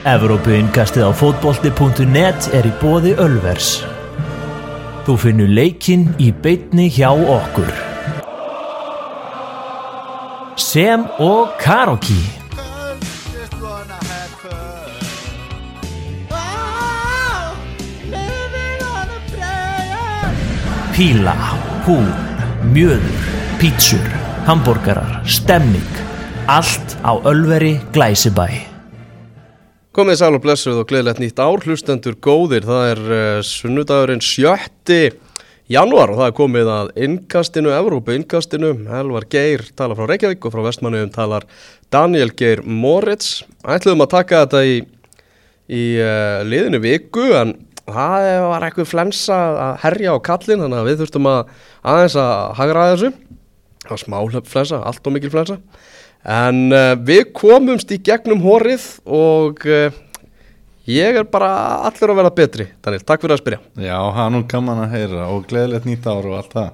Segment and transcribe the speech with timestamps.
[0.00, 3.82] Evrópuinkastið á fótbolti.net er í bóði Ölvers.
[5.04, 7.68] Þú finnur leikinn í beitni hjá okkur.
[10.56, 12.16] Sem og Karoki.
[20.96, 21.36] Píla,
[21.84, 22.08] hún,
[22.72, 23.28] mjöður,
[23.60, 24.10] pítsur,
[24.48, 25.92] hambúrgarar, stemming.
[26.48, 28.69] Allt á Ölveri Glæsibæ.
[29.90, 35.08] Komið sæl og blessuð og gleðilegt nýtt ár, hlustendur góðir, það er uh, sunnudagurinn 7.
[35.66, 40.54] janúar og það er komið að innkastinu, Evrópu innkastinu, Elvar Geir talar frá Reykjavík og
[40.54, 41.48] frá Vestmannuðum talar
[41.90, 43.40] Daniel Geir Moritz.
[43.66, 44.78] Ætluðum að taka þetta í,
[45.66, 47.56] í uh, liðinu viku en
[47.90, 52.34] það var eitthvað flensa að herja á kallin þannig að við þurftum að aðeins að
[52.62, 53.14] hagra að þessu.
[53.88, 54.20] Það var smá
[54.54, 55.58] flensa, allt og mikil flensa.
[56.24, 59.88] En uh, við komumst í gegnum horið og uh,
[60.90, 61.48] ég er bara
[61.88, 62.66] allur að vera betri.
[62.84, 63.60] Daniel, takk fyrir að spyrja.
[63.80, 66.70] Já, það er gaman að heyra og gleðilegt nýtt ár og allt það.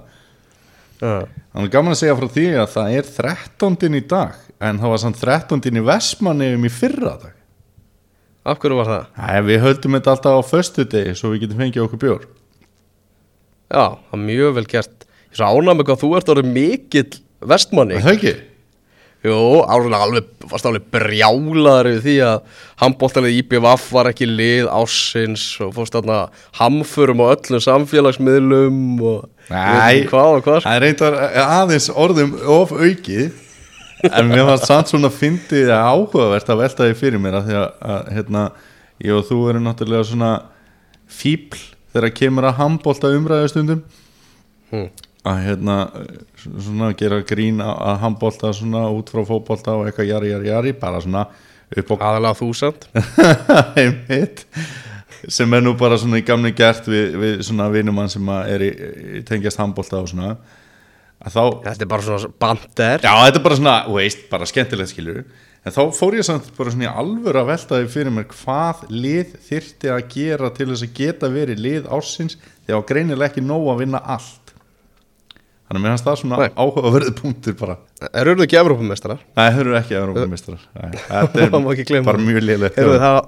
[0.97, 1.22] Uh,
[1.56, 3.94] Það er gaman að segja frá því að það er 13.
[3.97, 4.34] í dag
[4.66, 5.62] en það var samt 13.
[5.72, 7.33] í Vestmanneum í fyrra dag.
[8.47, 9.06] af hverju var það?
[9.16, 12.27] Æ, við höldum þetta alltaf á föstu degi svo við getum fengið okkur bjór.
[13.72, 15.06] Já, það er mjög vel gert.
[15.33, 17.16] Ég svo ánæg með hvað þú ert orðið mikill
[17.55, 17.97] vestmanni.
[17.97, 18.34] Er Það ekki?
[19.27, 25.46] Jú, árlega alveg, varst alveg brjálaður yfir því að handbóltalið IBVF var ekki lið ásins
[25.64, 26.19] og fórst þarna
[26.60, 30.60] hamförum á öllum samfélagsmiðlum og Nei, hvað og hvað.
[30.60, 30.69] sko.
[30.69, 33.42] það er reyndar aðeins orðum of aukið
[34.10, 37.69] en mér var samt svona fyndið áhugavert að velta því fyrir mér að því að,
[37.97, 38.42] að hérna,
[39.06, 40.30] ég og þú erum náttúrulega svona
[41.08, 41.62] fíbl
[41.94, 43.82] þegar kemur að handbólta umræðustundum
[44.66, 44.88] Hmm.
[45.27, 45.77] Að hérna
[46.44, 51.00] svona gera grín að- handbólta svona út frá fótbólta og eitthvað jari jari jari bara
[51.02, 51.27] svona
[51.77, 52.84] upp á Aðalega þúsand.
[53.80, 54.44] einmitt
[55.28, 58.70] sem er nú bara svona í gamni gert við, við svona vinumann sem er í,
[59.19, 60.36] í tengjast handbólta og svona
[61.26, 63.03] þá, Þetta er bara svona bandir.
[63.03, 65.22] já þetta er bara svona veist, bara skemmtilegt skilur
[65.66, 68.84] en þá fór ég samt bara svona í alvöru að velta því fyrir mér hvað
[68.94, 72.36] lið þyrfti að gera til þess að geta verið lið ársins
[72.69, 74.46] þegar á greinilega ekki nóg að vinna allt
[75.66, 76.50] þannig að mér hans það svona Nei.
[76.54, 79.25] áhugaverðið punktur bara Er auðvitað ekki Evrópumestrar?
[79.34, 80.06] Nei, þau eru ekki Þetta
[81.10, 83.19] Það er bara mjög liðlegt það,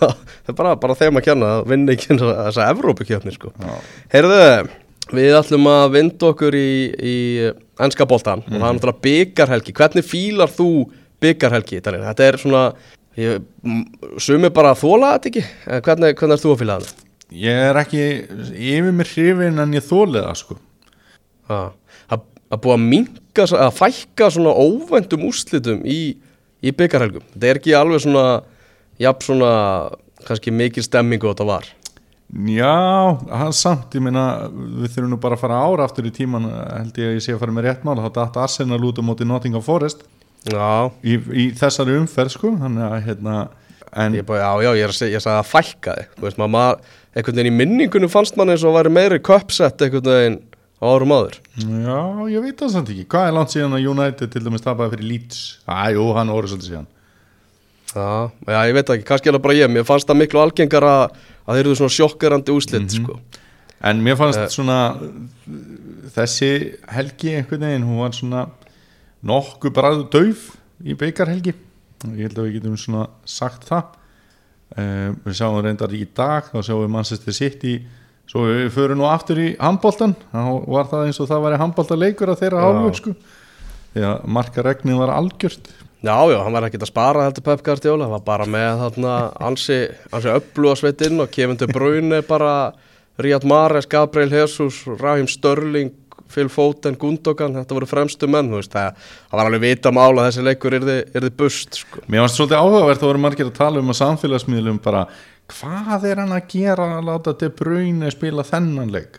[0.00, 3.52] það er bara, bara þeim að kjanna að vinna ekki þessa Evrópukjöfni sko.
[4.14, 4.42] Heyrðu,
[5.14, 6.68] við ætlum að vinda okkur í,
[6.98, 7.16] í
[7.84, 10.70] ennska boltan og það er náttúrulega byggarhelgi Hvernig fílar þú
[11.22, 11.82] byggarhelgi?
[11.84, 12.06] Daniel?
[12.10, 12.64] Þetta er svona
[14.22, 17.04] sumir bara að þóla þetta ekki En hvernig, hvernig er þú að fíla það?
[17.38, 18.02] Ég er ekki
[18.56, 20.58] yfir mér hrifin en ég þólið það sko
[21.48, 26.16] Að að búa að minka, að fækka svona óvæntum úrslitum í,
[26.64, 28.24] í byggarhelgum Þetta er ekki alveg svona,
[29.00, 29.50] jafn svona,
[30.28, 31.68] kannski mikil stemming og þetta var.
[32.52, 32.72] Já,
[33.32, 36.98] hann samt, ég meina við þurfum nú bara að fara ára aftur í tíman held
[37.00, 39.28] ég að ég sé að fara með rétt mál þá datt Arsenal út á móti
[39.28, 40.04] Nottingham Forest.
[40.48, 43.38] Já, í, í þessari umferð sko þannig að hérna
[43.96, 46.10] en Ég bara, já, já, ég, er að segja, ég sagði að fækka þig.
[46.18, 50.10] Þú veist, maður, einhvern veginn í minningunum fannst mann eins og væri meiri köpsett einhvern
[50.12, 50.38] veginn
[50.82, 51.38] árum áður.
[51.58, 51.98] Já,
[52.30, 53.06] ég veit það samt ekki.
[53.10, 55.40] Hvað er langt síðan að United til dæmis tapaði fyrir Leeds?
[55.66, 56.88] Æ, jú, hann orður svolítið síðan.
[57.88, 58.08] Já,
[58.52, 59.72] já, ég veit ekki, kannski er það bara ég.
[59.74, 61.18] Mér fannst það miklu algengar að,
[61.48, 63.18] þeir eru svona sjokkerandi úslit, sko.
[63.88, 64.48] En mér fannst Eh.
[64.52, 64.78] svona
[66.14, 66.50] þessi
[66.90, 68.46] helgi einhvern veginn, hún var svona
[69.24, 71.54] nokkuð bara dauf í beikarhelgi
[72.14, 73.94] ég held að við getum svona sagt það.
[74.78, 77.72] Uh, við sjáum reyndar í dag þá sjáum við Manchester City
[78.28, 82.32] svo við förum nú aftur í handbóltan þá var það eins og það væri handbóltaleikur
[82.32, 83.14] að þeirra hálfu sko.
[83.94, 85.70] Því að markaregnið var algjört.
[85.98, 88.04] Já, já, hann var ekkert að spara heldur Pep Guardiola.
[88.06, 89.14] Hann var bara með þarna
[89.48, 89.78] ansi,
[90.14, 92.52] ansi öfluga sveitinn og Kevin De Bruyne bara
[93.18, 95.90] Riyad Mahrez, Gabriel Jesus Raheem Störling,
[96.30, 99.00] Phil Foden Gundogan, þetta voru fremstu menn þú veist, það,
[99.30, 102.04] það var alveg vita mála að þessi leikur yrði, yrði bust sko.
[102.06, 105.06] Mér fannst svolítið áhugavert að voru margir að tala um að samfélagsmiðlum bara
[105.48, 109.18] hvað er hann að gera að láta De Bruyne spila þennan leik?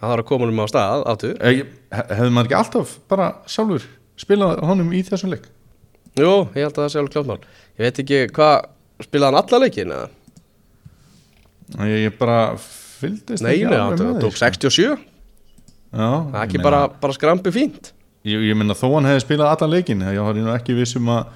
[0.00, 1.34] Það var að koma um á stað aftur.
[1.44, 3.84] Eh, hef- hefði maður ekki alltaf bara sjálfur
[4.20, 5.44] spilað honum í þessum leik?
[6.18, 7.38] Jú, ég held að það sé alveg klátmál
[7.78, 8.64] Ég veit ekki hvað,
[9.04, 10.08] spilaði hann alla leikin eða?
[11.86, 14.44] ég, ég bara fylgdist Nei, ekki alveg hann með tók því, sko.
[14.44, 14.98] 67
[15.90, 17.92] Já, Það er ekki meina- bara, bara skrampi fínt.
[18.24, 21.26] Ég, ég minna þó hann hefði spilað allan leikin ég var nú ekki vissum að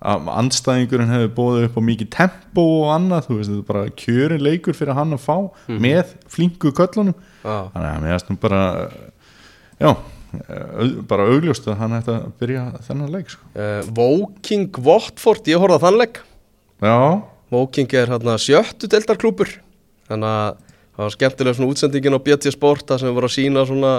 [0.00, 3.96] að andstæðingurinn hefði bóðið upp á mikið tempo og annað, þú veist, þetta er bara
[4.00, 5.36] kjörin leikur fyrir hann að fá
[5.68, 7.14] með flinku köllunum,
[7.44, 8.62] Já, þannig að mér erst nú bara
[9.80, 9.90] já,
[11.10, 13.44] bara augljóst að hann ætti að byrja þennan leik sko.
[13.58, 16.20] uh, Woking Watford, ég horfði að þann leik.
[16.80, 16.96] Já,
[17.50, 19.50] Woking er hérna sjöttu deltarklúpur
[20.08, 20.58] þannig að
[20.94, 23.92] það var skemmtilega svona útsendingin á BT Sport það sem var að sína svona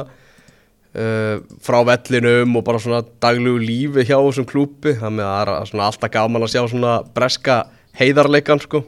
[0.91, 5.85] frá vellinum og bara svona daglegu lífi hjá þessum klúpi þannig að það er svona
[5.87, 7.55] alltaf gaman að sjá svona breska
[7.95, 8.83] heiðarleikan sko.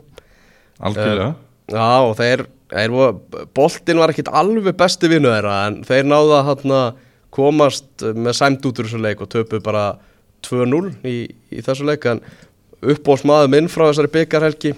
[0.83, 1.29] Algjörlega.
[1.71, 2.95] Já og þeir, þeir
[3.55, 6.81] boltinn var ekkit alveg besti vinnu þeirra en þeir náðu að hérna,
[7.33, 9.93] komast með sæmt út úr þessu leik og töpu bara
[10.45, 11.17] 2-0 í,
[11.55, 12.05] í þessu leik.
[12.11, 12.19] En
[12.83, 14.73] uppbóðsmaður minn frá þessari byggarhelgi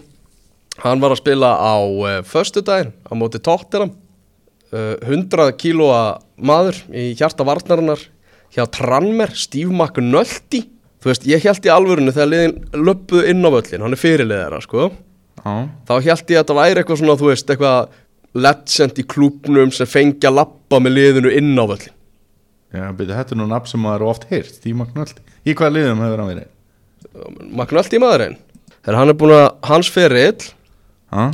[0.83, 4.04] hann var að spila á uh, föstudaginn á móti tóttinam uh,
[4.75, 6.01] 100 kílóa
[6.37, 8.01] maður í hjarta varnarinnar
[8.55, 10.63] hjá Tranmer, Steve McNulty
[11.03, 12.55] þú veist, ég held í alvörinu þegar liðin
[12.85, 14.89] löpuðu inn á völlin, hann er fyrirliðara sko
[15.45, 15.53] Já,
[15.85, 17.93] þá held ég að þetta væri eitthvað svona, þú veist, eitthvað
[18.35, 21.93] legend í klúbnum sem fengi að lappa með liðinu inn á völlin.
[22.75, 26.01] já byrju, þetta er nú nafn sem maður oft heyrt Steve McNulty Í hvaða liðum
[26.01, 26.47] hefur hann verið?
[27.55, 28.37] Magnaldi maðurinn.
[28.81, 30.47] Þegar hann er búin að, hans ferill,
[31.13, 31.27] Já,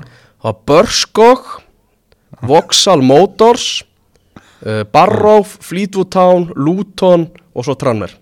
[0.43, 1.47] hafa Börskog,
[2.47, 3.83] Vauxhall Motors,
[4.65, 8.17] uh, Barrow, Fleetwood Town, Luton og svo Tranmer.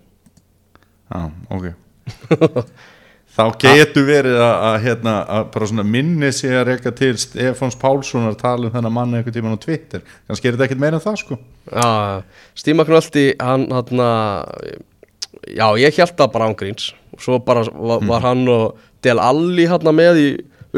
[1.10, 1.70] já, ok
[3.30, 7.76] Þá getur verið að, að, hérna, að bara svona minni sig að reyka til Stefáns
[7.78, 11.04] Pálssonar tala um þennan mann einhvern tímann á Twitter kannski er þetta ekkert meira en
[11.04, 11.38] það sko
[11.70, 14.02] Já, McNulty, hann, hann,
[15.46, 16.90] já, ég held það bara ángríns.
[17.14, 20.28] Og svo bara var, var hann og Del Alli hann með í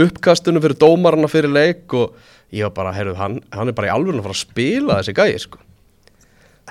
[0.03, 2.15] uppkastunum fyrir dómarana fyrir leik og
[2.53, 5.17] ég var bara, heyrðu, hann, hann er bara í alveg að fara að spila þessi
[5.17, 5.63] gæi, sko.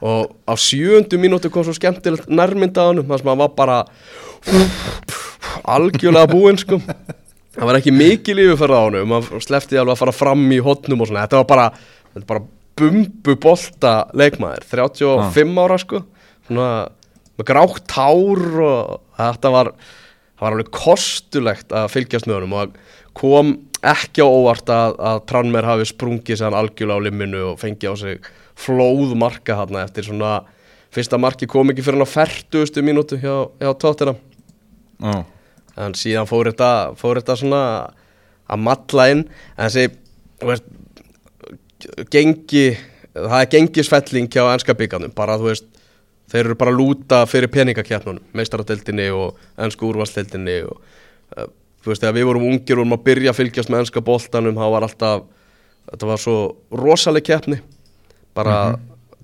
[0.02, 3.80] Og á sjöndu mínútu kom svo skemmtilegt nærmynda á hann, þar sem hann var bara
[5.76, 6.80] algjörlega búinn, sko.
[7.52, 11.04] Það var ekki mikið lífið á honum, hann slefti alveg að fara fram í hotnum
[11.04, 11.70] og svona, þetta var bara,
[12.14, 12.48] þetta var bara
[12.80, 16.02] bumbu bolta leikmaður, 35 ára sko,
[16.48, 16.70] svona
[17.38, 19.72] með grátt hár og þetta var,
[20.38, 22.80] það var alveg kostulegt að fylgjast með honum og
[23.18, 27.94] kom ekki á óvart að, að Tranmer hafi sprungið sér algjörlega á limminu og fengið
[27.94, 28.32] á sig
[28.62, 30.34] flóð marka þarna eftir svona,
[30.94, 32.86] fyrsta marki kom ekki fyrir hann á 40.
[32.86, 34.16] mínútu hjá, hjá tóttina
[35.02, 35.24] Já,
[35.82, 37.64] en síðan fór þetta, fór þetta svona
[38.52, 39.24] að matla inn.
[39.58, 39.88] En þessi
[40.46, 40.68] veist,
[42.14, 42.66] gengi
[43.16, 45.68] það er gengisfelling hjá ennska byggarnum bara þú veist
[46.32, 50.78] þeir eru bara lúta fyrir peningakjarnunum meistaradeildinni og ennsku úrvarsdeildinni og
[51.90, 54.66] veist þegar við vorum ungir og vorum að byrja að fylgjast með ennska boltanum þá
[54.76, 55.24] var alltaf
[55.90, 56.36] þetta var svo
[56.78, 57.62] rosaleg keppni.
[58.38, 58.58] Bara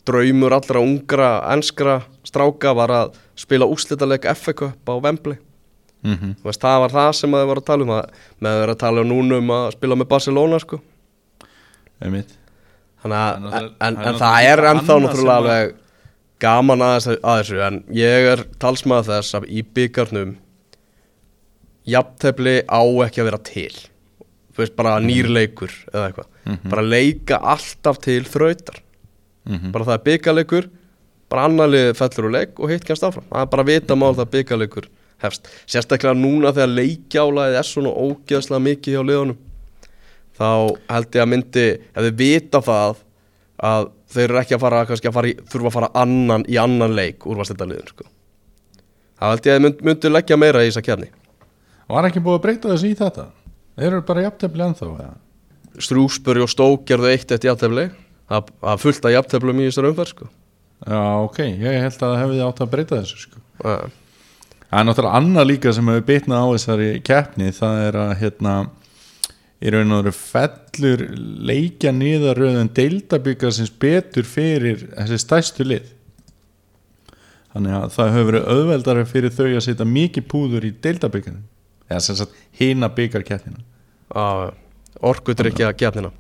[0.08, 5.38] draumur allra ungra ennskra stráka var að spila úslitaleg FA Cup á Wembley.
[6.06, 8.76] Mm Þú veist, það var það sem þið var að tala um með að vera
[8.76, 10.80] að tala núna um að spila með Barcelona sko.
[12.02, 12.38] einmitt.
[13.02, 13.58] Þannig að, Það
[13.88, 15.76] en, en, það er það ennþá náttúrulega alveg
[16.40, 20.36] gaman að þessu, að þessu en ég er talsmaður þess að í byggarnum
[21.88, 23.72] jafntefli á ekki að vera til.
[24.54, 25.08] Þú veist, bara Mhm.
[25.08, 28.82] nýr leikur eða eitthvað, bara leika alltaf til þrautar.
[29.48, 29.72] Mhm.
[29.72, 30.70] bara það er byggarleikur
[31.30, 33.24] bara annarlið fellur úr leik og hitt kemst áfram.
[33.32, 34.86] Það er bara að vita mál það byggarleikur
[35.24, 39.38] hefst, sérstaklega núna þegar leikjálaðið er svona ógeðslega mikið hjá liðunum
[40.38, 40.50] þá
[40.90, 42.96] held ég að myndi ef þið vita það
[43.64, 46.58] að þeir eru ekki að fara, kannski að fara í, þurfa að fara annan í
[46.62, 48.04] annan leik úrvastildaliðin sko.
[49.18, 51.10] þá held ég að þið mynd, myndu leggja meira í þessa kefni
[51.88, 53.30] Var ekki búið að breyta þessu í þetta?
[53.78, 55.14] Þeir eru bara jafntefli ennþá eða?
[55.78, 57.88] Strúsburi og Stók gerðu eitt eftir jafntefli
[58.28, 60.28] það fullt af jafnteflum í þessar umferð sko.
[60.88, 63.44] Já, ok, ég held að það hefði átt að breyta þessu sko.
[63.62, 68.56] Það er náttúrulega annað líka sem hefur bitnað á þessari keppni það er að hérna
[69.58, 71.04] í raun og veru fellur
[71.50, 75.94] leikja niðarröðun deildabyggarsins betur fyrir þessi stæstu lið
[77.56, 81.46] þannig að það hefur verið auðveldara fyrir þau að setja mikið púður í deildabyggarinn
[81.90, 83.64] eða sem sagt hina byggarkeppnina
[84.14, 84.54] Já,
[85.04, 86.14] orkudrykja kefnina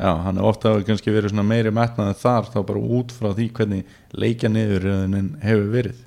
[0.00, 3.46] Já, hann er ofta kannski verið svona meiri metnaði þar þá bara út frá því
[3.58, 5.98] hvernig leikja niðurröðunin hefur verið.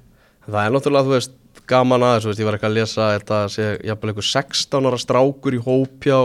[0.48, 1.36] Það er náttúrulega, þú veist,
[1.70, 5.54] gaman aðeins, veist, ég var ekki að lesa þetta sé jafnvel einhver 16 ára strákur
[5.54, 6.18] í hóp hjá,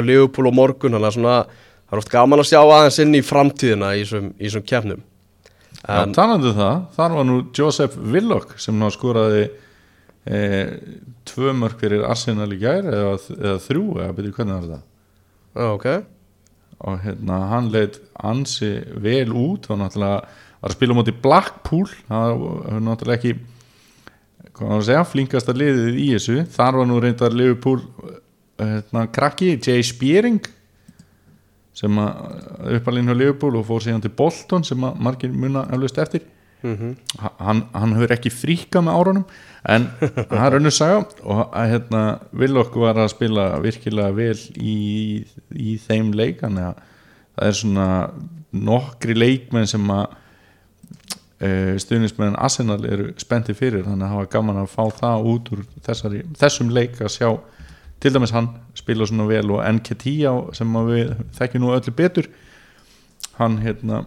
[0.00, 1.36] Liverpool og morgun, þannig að svona,
[1.84, 5.04] það er oft gaman að sjá aðeins inn í framtíðina í þessum, kefnum.
[5.84, 9.44] Já, talandi um það, þar var nú Joseph Willock sem ná skoraði
[10.24, 15.88] tvö mörg fyrir Arsenal í gær eða, eða þrjú, eða byrju hvernig var þetta ok.
[16.88, 18.70] og hérna hann leitt ansi
[19.04, 23.34] vel út og náttúrulega var að spila á móti Blackpool það var náttúrulega ekki
[24.54, 26.36] hvað var að segja, flinkasta liðið í þessu.
[26.54, 27.80] Þar var nú reyndar Liverpool
[28.60, 30.44] hérna, krakki, Jay Spearing
[31.74, 35.98] sem að uppalinn hjá Liverpool og fór síðan til Bolton sem að margir muna eflaust
[35.98, 36.22] eftir
[37.20, 39.24] Ha- hann, hann hefur ekki fríkað með árunum
[39.68, 42.02] en það er önnur saga og að, hérna,
[42.32, 44.76] Willock var að spila virkilega vel í,
[45.52, 46.82] í þeim leik þannig að
[47.34, 47.88] það er svona
[48.54, 50.04] nokkri leikmenn sem að
[51.42, 55.64] uh, stuðnismenn Arsenal eru spennti fyrir þannig að hafa gaman að fá það út úr
[55.86, 57.28] þessari, þessum leik að sjá
[58.04, 62.28] til dæmis hann spila svona vel og Nketiah sem að við þekkjum nú öllu betur
[63.38, 64.04] hann hérna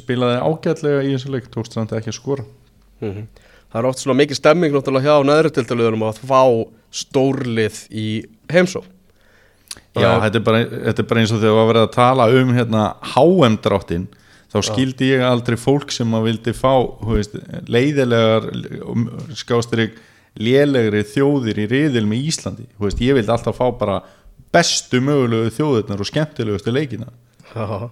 [0.00, 2.46] spilaði ágætlega í þessu leik tókst samt ekki að skora.
[3.00, 3.26] Mhm.
[3.74, 6.42] Það er oft svona mikið stemming náttúrulega hjá neðrutildalöðunum að fá
[6.94, 8.08] stórlið í
[8.52, 8.84] heimsó
[9.94, 12.52] Já, þetta er, bara, þetta er bara eins og þegar var verið að tala um
[12.54, 12.82] hérna
[13.62, 14.06] dráttin
[14.54, 17.34] þá skildi ég aldrei fólk sem að vildi fá veist,
[17.66, 18.46] leiðilegar
[19.34, 19.98] skástrík
[20.38, 22.66] lélegri þjóðir í riðil með Íslandi.
[22.78, 24.00] Veist, ég vildi alltaf fá bara
[24.54, 27.10] bestu mögulegu þjóðirnar og skemmtilegustu leikina.
[27.54, 27.90] Já,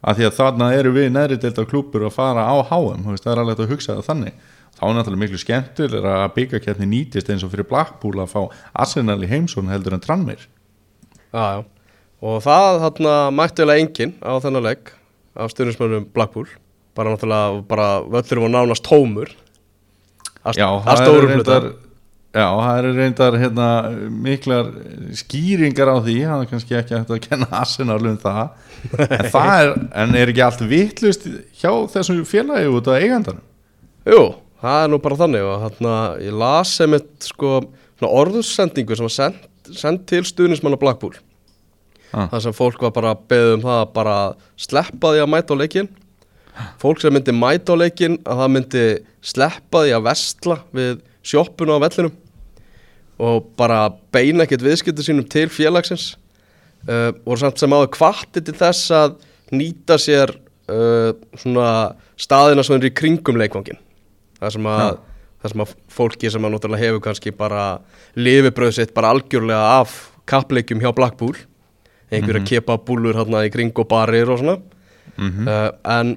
[0.00, 3.42] af því að þarna eru við neðri deildar klúpur að fara á veist, það er
[3.42, 4.38] alveg að hugsa það þannig.
[4.80, 8.40] Þá er náttúrulega miklu skemmtilega að byggakjarni nýtist eins og fyrir Blackpool að fá
[8.72, 10.46] Arsenal í heimsón heldur en Tranmir
[11.34, 11.60] já, já.
[12.20, 14.90] Og það þarna mættilega enginn á þennan legg
[15.40, 16.48] af stjórnismönnum Blackpool.
[16.96, 19.30] Bara náttúrulega bara völlur var nánast tómur.
[20.44, 21.70] Að, Já, að stórum hluta reyndar
[22.30, 23.68] Já, það eru reyndar hérna,
[24.22, 24.68] miklar
[25.18, 26.16] skýringar á því.
[26.28, 28.52] Það er kannski ekki hægt að kenna Arsenal um það.
[29.06, 29.72] En það er,
[30.02, 31.26] en er ekki allt vitlust
[31.58, 33.42] hjá þessum félagi út af eigandanum?
[34.06, 34.22] Jú,
[34.62, 37.56] það er nú bara þannig og þarna ég las sem eitt sko
[38.06, 39.42] orðussendingu sem var send,
[39.74, 41.18] send til stuðnismanna Blackpool.
[42.10, 42.26] Ah.
[42.26, 44.14] þar sem fólk var bara beða um það að bara
[44.58, 45.88] sleppa því að mæta á leikin
[46.82, 48.82] fólk sem myndi mæta á leikin að það myndi
[49.30, 50.96] sleppa því að vestla við
[51.26, 52.14] sjoppuna á vellinum
[53.20, 56.14] og bara beina ekkert viðskiptu sínum til félagsins.
[56.88, 59.18] Uh, og samt sem áður kvatti til þess að
[59.52, 63.76] nýta sér uh, svona staðina svona í kringum leikvangin
[64.40, 64.94] það sem að,
[65.42, 67.64] það sem að fólki sem að náttúrulega hefur kannski bara
[68.16, 69.98] lifibröð sitt bara algjörlega af
[70.30, 71.36] kappleikjum hjá Blackpool
[72.10, 74.56] einhverja mm kepa búlur hérna í kring og barir og svona.
[75.20, 76.16] Uh, en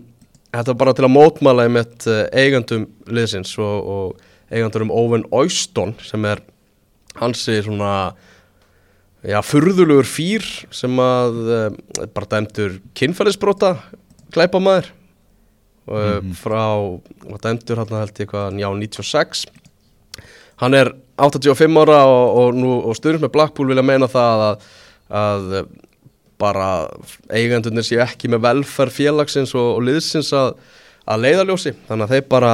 [0.54, 5.96] þetta var bara til að mótmæla uh, eigandum liðsins og, og eigandur um Owen Oyston
[6.04, 6.44] sem er
[7.20, 8.14] hansi svona
[9.24, 13.76] já, furðulegur fýr sem að uh, bara dæmdur kynferðisbrota
[14.34, 14.92] glæpa maður
[15.88, 16.64] uh, frá,
[17.30, 19.46] var dæmdur hann held ég hvað, já, 96
[20.62, 24.70] hann er 85 ára og, og, nú, og stundum með Blackpool vilja meina það að,
[25.14, 25.68] að eh,
[26.42, 26.70] bara
[27.30, 30.56] eigendurnir séu ekki með velferð félagsins og, og liðsins að,
[31.06, 32.54] að leiðaljósi þannig að þeir bara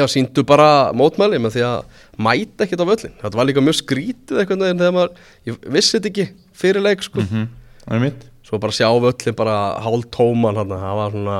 [0.00, 3.78] já, síndu bara mótmæli með því að mæta ekkert á völlin þetta var líka mjög
[3.80, 6.26] skrítið veginn þegar maður, ég vissi þetta ekki
[6.64, 11.14] fyrir leik sko, mm mitt svo bara sjá völlin bara hálf tóman hann, það var
[11.14, 11.38] svona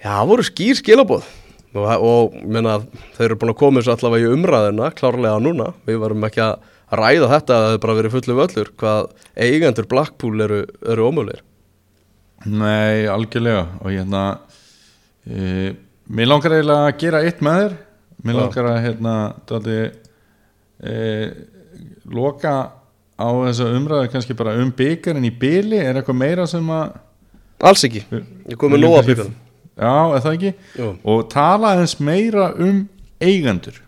[0.00, 1.28] já, það voru skýr skilabóð
[1.74, 2.80] og, og menna,
[3.16, 6.68] þau eru búin að koma þessu allavega í umræðina klárlega núna, við varum ekki að
[6.90, 9.10] ræða þetta að það hefur bara verið fullu völlur hvað
[9.46, 11.44] eigendur Blackpool eru, eru ómögulegir.
[12.50, 13.66] Nei, algjörlega.
[13.84, 14.22] Og hérna
[15.28, 15.74] e,
[16.10, 17.74] Mér langar eiginlega að gera eitt með þér.
[18.24, 18.40] Mér Já.
[18.40, 19.14] langar að hérna
[19.48, 19.76] dátti,
[20.82, 20.94] e,
[22.10, 22.54] loka
[23.20, 26.96] á þessa umræðu kannski bara um byggarinn í byli er eitthvað meira sem að
[27.60, 29.34] alls ekki, ég kom með kannski- byggarn
[29.80, 30.50] Já, er það ekki?
[30.76, 30.88] Jú.
[31.08, 32.82] Og tala eins meira um
[33.20, 33.78] eigendur.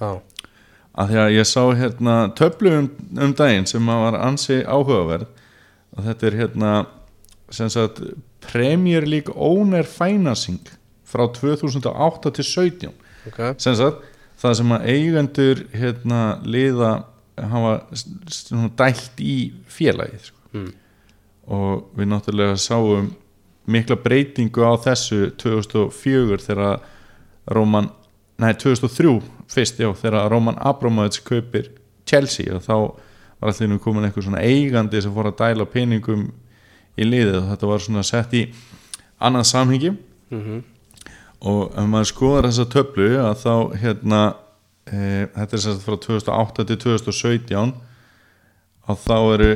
[0.00, 0.20] Já,
[0.98, 2.88] að því að ég sá hérna töflu um,
[3.22, 5.26] um daginn sem að var ansi áhugaverð.
[5.94, 6.72] Og þetta er hérna
[7.54, 8.00] sem sagt
[8.40, 10.58] Premier League Owner Financing
[11.08, 12.90] frá 2008 til 17
[13.30, 14.04] ok sem sagt
[14.38, 16.92] það sem að eigendur hérna liða
[17.38, 17.74] hafa
[18.78, 19.36] dælt í
[19.70, 20.38] félagið sko.
[20.56, 20.70] Mm.
[21.54, 23.10] og við náttúrulega sáum
[23.68, 26.80] mikla breytingu á þessu 2004 þegar
[27.52, 27.90] Roman,
[28.40, 31.70] nei 2003 fyrst já, þegar Roman Abramovich kaupir
[32.08, 32.74] Chelsea og þá
[33.38, 36.28] var allir nú komin eitthvað svona eigandi sem fór að dæla peningum
[36.98, 38.42] í liðið og þetta var svona sett í
[39.20, 40.42] annað samhengi mm
[41.46, 43.52] og ef maður skoðar þessa töflu að þá
[43.82, 44.22] hérna
[44.90, 47.74] e, þetta er sérst frá 2008 til 2017
[48.88, 49.50] að þá eru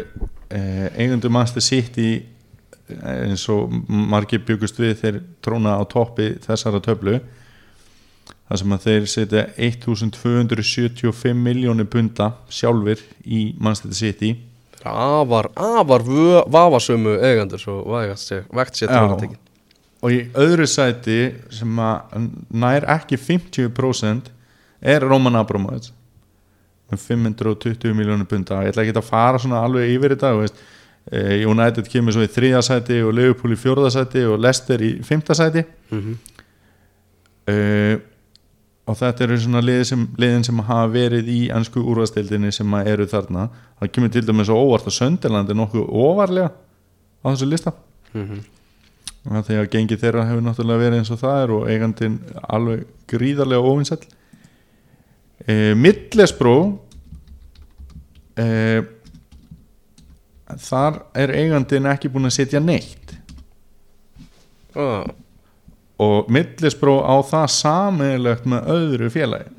[0.53, 0.61] e,
[1.03, 7.19] eigundur Master City eh, eins og margir byggust við þeir tróna á toppi þessara töflu
[8.47, 14.35] þar sem að þeir setja 1275 miljónir punta sjálfur í Manchester City
[14.85, 19.07] afar, afar vö- vafasömu eigendur svo vægast sé, vegt sér til Já.
[19.09, 19.42] að tekin
[20.03, 21.19] og í öðru sæti
[21.55, 24.31] sem að nær ekki 50%
[24.83, 25.93] er Roman Abramovich
[26.93, 30.59] með 520 miljónir punta ég ætla ekki að fara svona alveg yfir þetta veist.
[31.11, 34.93] Eh, United kemur svo í þriða sæti og Liverpool í fjórða sæti og Leicester í
[35.07, 35.65] fymta sæti.
[35.91, 36.19] Mm
[37.51, 37.97] uh,
[38.83, 43.07] og þetta eru svona liðin sem, liðin sem hafa verið í ennsku úrvastildinni sem eru
[43.09, 43.47] þarna.
[43.79, 46.51] Það kemur til dæmis óvart að Sönderland er nokkuð ofarlega
[47.23, 47.73] á þessu lista.
[48.13, 48.49] Og það
[49.23, 54.03] þegar gengið þeirra hefur náttúrulega verið eins og það er og eigandinn alveg gríðarlega óvinsæll.
[55.43, 56.57] Uh, Middlesbró
[58.39, 58.81] uh,
[60.67, 63.17] þar er eigandinn ekki búin að setja neitt.
[64.73, 65.07] Ah,
[66.03, 69.51] og Middlesbró á það sammeilegt með öðru félagi.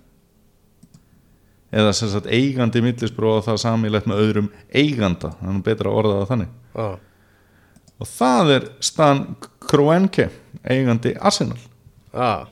[1.74, 5.34] Eða sem sagt eigandi Middlesbró á það sammeilegt með öðrum eiganda.
[5.39, 6.51] Þannig betra að orða það þannig.
[6.74, 6.96] Ah,
[8.01, 9.23] og það er Stan
[9.63, 10.29] Kroenke
[10.63, 11.59] eigandi Arsenal.
[12.13, 12.50] Ah,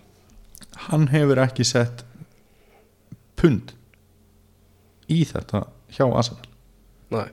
[0.88, 2.06] hann hefur ekki sett
[3.40, 3.76] pund
[5.12, 6.48] í þetta hjá Arsenal.
[7.12, 7.30] Næ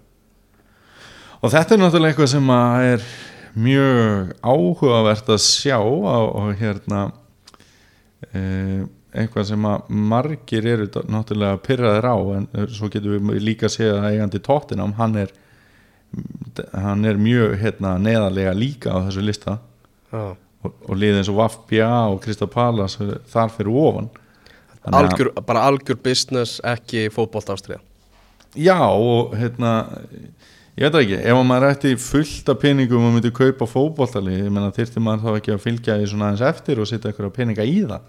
[1.43, 3.09] og þetta er náttúrulega eitthvað sem er
[3.59, 7.03] mjög áhugavert að sjá og, og hérna
[8.33, 8.41] e,
[9.15, 13.99] eitthvað sem að margir eru náttúrulega pyrraðir á en svo getum við líka að segja
[13.99, 15.35] að eigandi tóttinam hann er
[16.73, 19.59] hann er mjög hérna, neðarlega líka á þessu lista.
[20.13, 20.33] Ah.
[20.65, 22.97] og, og liðið eins og Vafbja og Krista Palas
[23.31, 24.09] þar fyrir ofan.
[24.83, 27.81] Þannig að- algjör, bara algjör business ekki fótbolt ástriða
[28.57, 29.73] Já og hérna
[30.79, 34.71] ég veit ekki, ef maður ætti fullt af peningum og myndi kaupa fótboltali ég menna
[34.73, 37.83] þyrfti maður þá ekki að fylgja því svona aðeins eftir og setja eitthvað peninga í
[37.85, 38.01] það?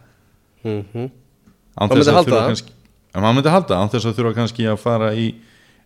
[0.64, 1.10] Mm
[1.80, 2.64] Án Maður myndi halda það.
[3.20, 5.28] maður myndi halda það, án þess að þurfa kannski að fara í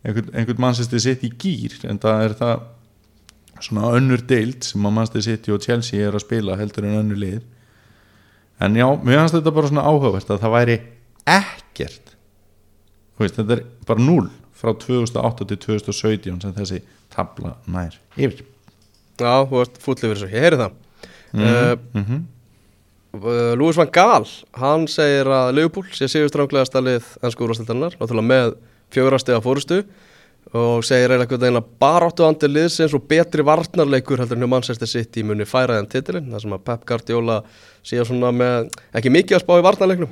[0.04, 2.64] einhvern, einhvern mannstæsti sitt í gýr en það er það
[3.64, 7.22] svona önnur deild sem að mannstæsti sitt og Chelsea er að spila heldur en önnur
[7.22, 7.44] lið.
[8.64, 10.80] En já, mér fannst þetta bara svona áhugavert að það væri
[11.24, 12.14] ekkert
[13.20, 16.82] veist, þetta er bara 0 frá 2008 til 2017 sem þessi
[17.14, 18.44] tabla nær yfir.
[19.20, 20.78] Já, þú varst fúll yfir þessu, ég heyri það.
[21.34, 21.44] Mm
[21.94, 22.22] mm -hmm.
[23.18, 28.28] uh, Lúis van Gaal, hann segir að Leopold sé sigur stránglegasta lið ennsku úrvastildarinnar, náttúrulega
[28.28, 28.56] með
[28.94, 29.82] fjórastega fórustu
[30.54, 35.48] og segir eiginlega baráttu andi liðsins og betri varnarleikur heldur en hjá Manchester City muni
[35.50, 37.40] færa þeim titilin, þar sem að Pep Guardiola
[37.82, 40.12] sé svona með, ekki mikið að spá í varnarleiknum.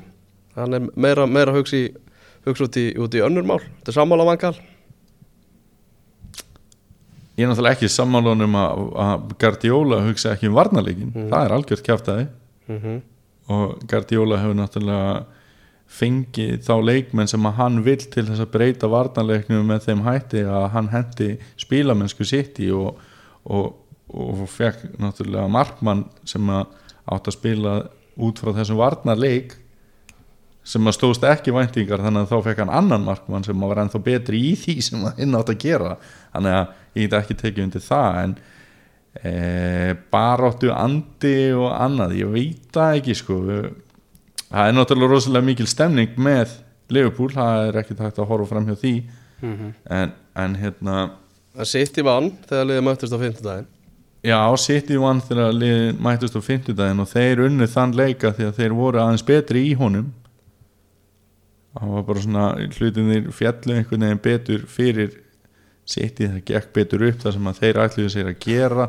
[0.56, 1.90] Hann er meira, meira hugsi
[2.48, 4.56] hugsa út í, út í önnur mál, þetta er sammála van Gaal
[7.42, 11.86] ég er náttúrulega ekki sammálunum að, að Guardiola hugsa ekki um varnarleikin það er algjört
[11.86, 12.98] kjáftæði mm -hmm.
[13.56, 15.14] og Guardiola hefur náttúrulega
[15.92, 20.44] fengið þá leikmenn sem að hann vill til þess að breyta varnarleiknum með þeim hætti
[20.48, 23.02] að hann hendi spílamennsku sitt í og,
[23.44, 23.74] og,
[24.08, 26.78] og fekk náttúrulega markmann sem að
[27.12, 27.76] átt að spila
[28.22, 29.58] út frá þessum varnarleik
[30.64, 33.84] sem að stóðst ekki væntingar þannig að þá fekk hann annan markmann sem að var
[33.84, 35.96] ennþá betri í því sem að hinn átt að gera.
[36.36, 38.36] Þannig að ég get ekki tekið undir það en
[39.18, 39.32] e,
[40.14, 43.40] baróttu andi og annað, ég veit það ekki sko
[44.52, 46.56] það er náttúrulega rosalega mikil stemning með
[46.92, 48.96] Liverpool, það er ekki takt að horfa fram hjá því.
[49.42, 50.96] En, en hérna
[51.52, 53.70] Það City vann þegar liðið möttist á 50 daginn
[54.22, 58.48] já, City vann þegar liðin mættust á 50 daginn og þeir unnu þann leika því
[58.48, 60.12] að þeir voru aðeins betri í honum.
[61.72, 65.16] Það var bara svona hlutinir fjallu einhvern veginn betur fyrir
[65.88, 68.88] City, það gekk betur upp það sem að þeir ætluðu sér að gera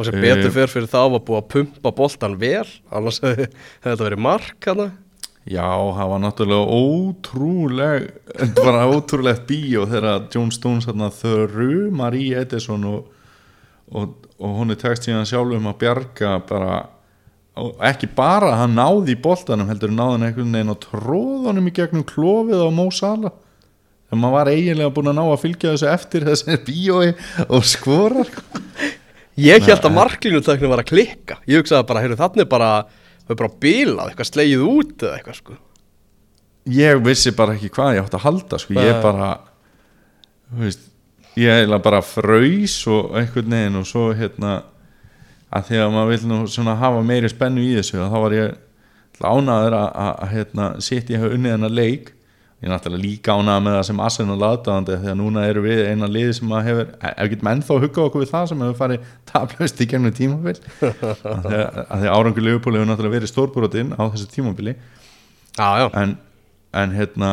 [0.00, 3.50] og sem Eh, betur fyrir fyrir þá var búið að pumpa boltan vel annars hefði
[3.84, 4.90] þetta verið mark hana
[5.50, 5.64] Já,
[5.96, 8.08] það var náttúrulega ótrúleg
[8.64, 13.06] bara ótrúlegt bíó þegar John Stones þarna þrumar í Edison og,
[13.92, 16.80] og, og hún er tekst síðan sjálf um að bjarga bara
[17.88, 21.72] ekki bara að hann náði í boltanum heldur náði hann einhvern veginn og tróðanum í
[21.76, 23.34] gegnum klofið á Mo Salah.
[24.08, 27.10] Þegar maður var eiginlega búin að ná að fylgja þessu eftir þessi bíói
[27.48, 28.30] og skorar
[29.40, 31.38] Ég held að marklínutekni var að klikka.
[31.48, 32.70] Ég hugsaði bara, heyrðu þannig bara
[33.26, 35.58] þau bara bilað, eitthvað slegið út eða eitthvað sko.
[36.70, 38.74] Ég vissi bara ekki hvað ég átti að halda sko.
[38.76, 39.30] ég bara
[40.50, 40.82] þú veist,
[41.38, 44.56] ég eiginlega bara fröys og einhvern veginn og svo hérna
[45.50, 48.58] að því að maður vil nú svona hafa meiri spennu í þessu þá var ég
[49.20, 52.12] ánaður að, að, að hérna, sitt ég hafa unnið hennar leik
[52.60, 55.62] ég er náttúrulega líka ánaður með það sem Asen og laðdáðandi því að núna eru
[55.64, 58.50] við eina liði sem að hefur ef við getum ennþá að hugga okkur við það
[58.50, 60.56] sem hefur farið taplaust í gennum tímabil.
[60.84, 64.76] Að því árangur Leopold hefur náttúrulega verið stórbrotin á þessu tímabili.
[65.56, 66.14] Já, já, en,
[66.82, 67.32] en hérna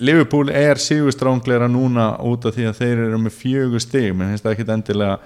[0.00, 4.10] Liverpool er sigurstrángleira núna út af því að þeir eru með fjögur stig.
[4.16, 5.18] Menn finnst það ekkit endilega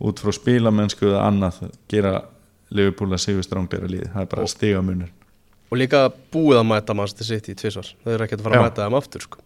[0.00, 2.14] út frá spilamennsku eða annað gera
[2.72, 5.10] Liverpool að sigurstrángleira lið það er bara stigamunur
[5.70, 6.04] og líka
[6.34, 7.90] búið að mæta Manchester City í tvisvar.
[8.04, 8.68] Þau eru ekkert að fara að Já.
[8.68, 9.42] mæta þeim aftur sko.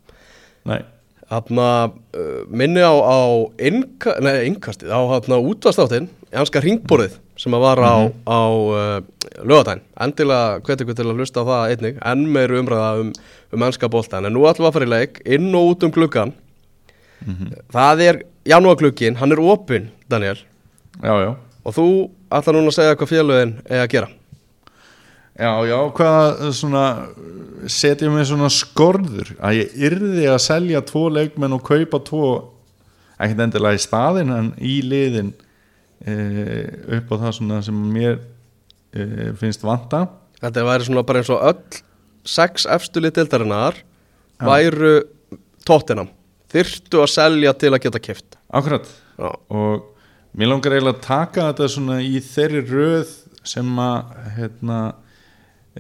[0.64, 0.80] Nei,
[1.24, 1.68] Þarna,
[2.14, 3.20] uh, minni á, á
[3.64, 5.00] innka, nei, innkastið, á
[5.40, 7.96] útvastáttin, í hanska ringborðið sem að var á,
[8.28, 8.98] á uh,
[9.40, 12.00] lögadaginn endilega hvet ykkur til að hlusta á það einnig.
[12.04, 13.12] Enn meir umræða um,
[13.56, 16.34] um ennska boltan en nú við að fara í leik inn og út um gluggan
[17.72, 20.37] það er janúarglugginn, hann er opinn Daniel.
[21.00, 21.30] Já, já.
[21.64, 21.87] Og þú
[22.34, 24.10] ætlar núna að segja hvað félögin er að gera
[25.34, 26.84] Já, já, hvað svona
[27.70, 29.32] setjum við svona skorður?
[29.42, 32.28] Að ég yrði að selja tvo leikmenn og kaupa tvo
[33.18, 35.32] ekkert endilega í staðinn en í liðin
[36.04, 36.14] e,
[36.98, 38.20] upp á það svona sem mér
[38.94, 40.04] e, finnst vanta.
[40.38, 41.82] Þetta væri svona bara eins og öll
[42.24, 43.80] sex efstulið dildarinnar
[44.44, 44.94] væru
[45.66, 46.10] tóttinam
[46.52, 48.86] þyrftu að selja til að geta kift Akkurat.
[49.18, 49.90] Já, og
[50.38, 54.78] mér langar eiginlega að taka þetta svona í þeirri röð sem að hérna,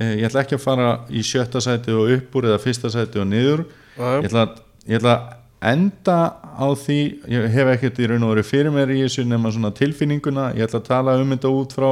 [0.00, 3.28] ég ætla ekki að fara í sjötta sæti og upp úr eða fyrsta sæti og
[3.30, 3.64] niður.
[3.94, 4.48] Ég ætla,
[4.88, 6.98] ég ætla að enda á því
[7.30, 10.50] ég hef ekkert í raun og veru fyrir mér í þessu nema svona tilfinninguna.
[10.58, 11.88] Ég ætla að tala um þetta út frá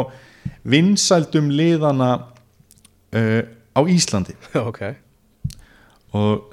[0.67, 2.11] vinsældum liðana
[3.15, 3.41] uh,
[3.79, 4.37] á Íslandi.
[4.69, 4.83] Ok.
[6.13, 6.51] Og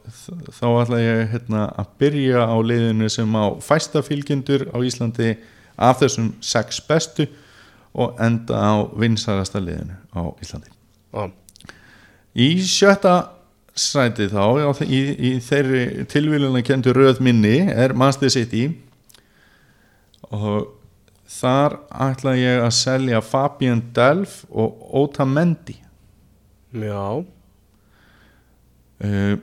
[0.55, 5.33] þá ætla ég hérna, að byrja á liðinu sem á fæsta fylgjendur á Íslandi
[5.75, 7.27] af þessum sex bestu
[7.91, 10.78] og enda á vinsælasta liðinu á Íslandi
[11.13, 11.29] Já,
[12.39, 13.15] Í sjötta
[13.79, 18.67] sæti þá já, í, í þeirri tilvíluna kendur röð minni er Manchester City.
[20.29, 20.69] Og
[21.39, 25.79] þar ætla ég að selja Fabian Delf og Otamendi.
[26.69, 27.25] Já,
[29.01, 29.35] uh,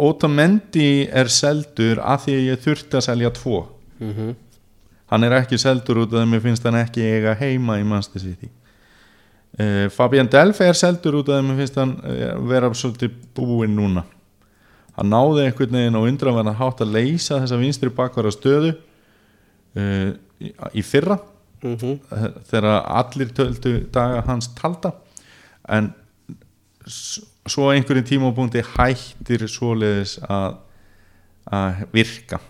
[0.00, 3.64] Otamendi er seldur að því að ég þurfti að selja tvo.
[4.00, 4.36] Mhm.
[5.10, 7.84] Hann er ekki seldur út af því að mér finnst hann ekki eiga heima í
[7.84, 8.50] Manchester City
[9.90, 13.74] Fabian Delf er seldur út af því að mér finnst hann uh, vera svolítið búinn
[13.76, 14.04] núna.
[14.96, 20.10] Hann náði einhvern veginn á undraverðan hátt að leysa þessa vinstri bakvara stöðu uh,
[20.40, 21.18] í, fyrra
[21.64, 21.98] mhm.
[21.98, 22.68] eh, þegar
[23.00, 24.94] allir töldu daga hans talda.
[25.68, 25.92] En
[26.86, 30.60] svo einhverjum tímapunkti hættir svoleiðis að,
[31.50, 32.40] að virka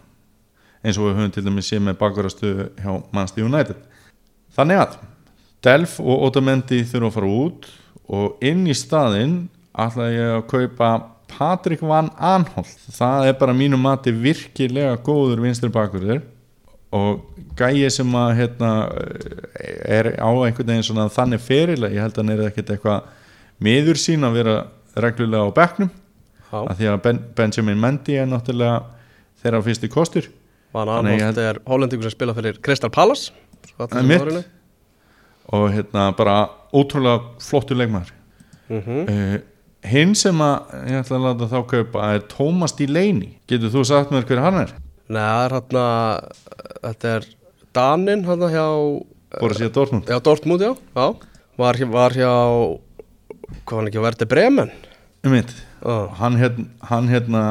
[0.81, 3.81] eins og við höfum til dæmis séð með bakvarastöðu hjá Manchester United.
[4.57, 4.95] Þannig að
[5.65, 7.71] Delf og Otamendi þurfa að fara út
[8.11, 9.39] og inn í staðinn
[9.79, 10.91] ætla ég að kaupa
[11.31, 16.25] Patrik Van Anholt það er bara mínu mati virkilega góður vinstri bakverður
[16.91, 17.23] og
[17.59, 18.71] gæi sem að hérna,
[19.87, 23.11] er á einhvern veginn svona þannig ferilega, ég held að hann er ekkert eitthvað
[23.63, 24.57] miður sín að vera
[25.01, 25.91] reglulega á bekknum.
[26.51, 28.81] Af því að ben, Benjamin Mendy er náttúrulega
[29.43, 30.27] þeirra fyrsti kostur.
[30.75, 33.35] Van ég Arnold er hollendingur sem spila fyrir Crystal Palace
[33.77, 34.51] Það er mitt.
[35.49, 38.13] Og hérna bara ótrúlega flottur leikmaður.
[38.71, 39.01] Mhm.
[39.09, 39.39] uh,
[39.91, 43.39] hinn sem að ég ætla að láta þá kaupa er Thomas Delaney.
[43.49, 44.75] Getur þú sagt mér hver hann er?
[45.11, 45.87] Nei, er hérna
[46.81, 47.27] Þetta er
[47.75, 48.67] Danin hérna hjá
[49.41, 50.09] Borussia Dortmund.
[50.11, 51.09] Já, Dortmund, já, já.
[51.61, 52.31] Var, var hjá
[53.67, 54.71] Hvað hann ekki verði Bremen?
[55.27, 55.51] Um mitt
[55.81, 57.43] Já, hann, hérna, hann hérna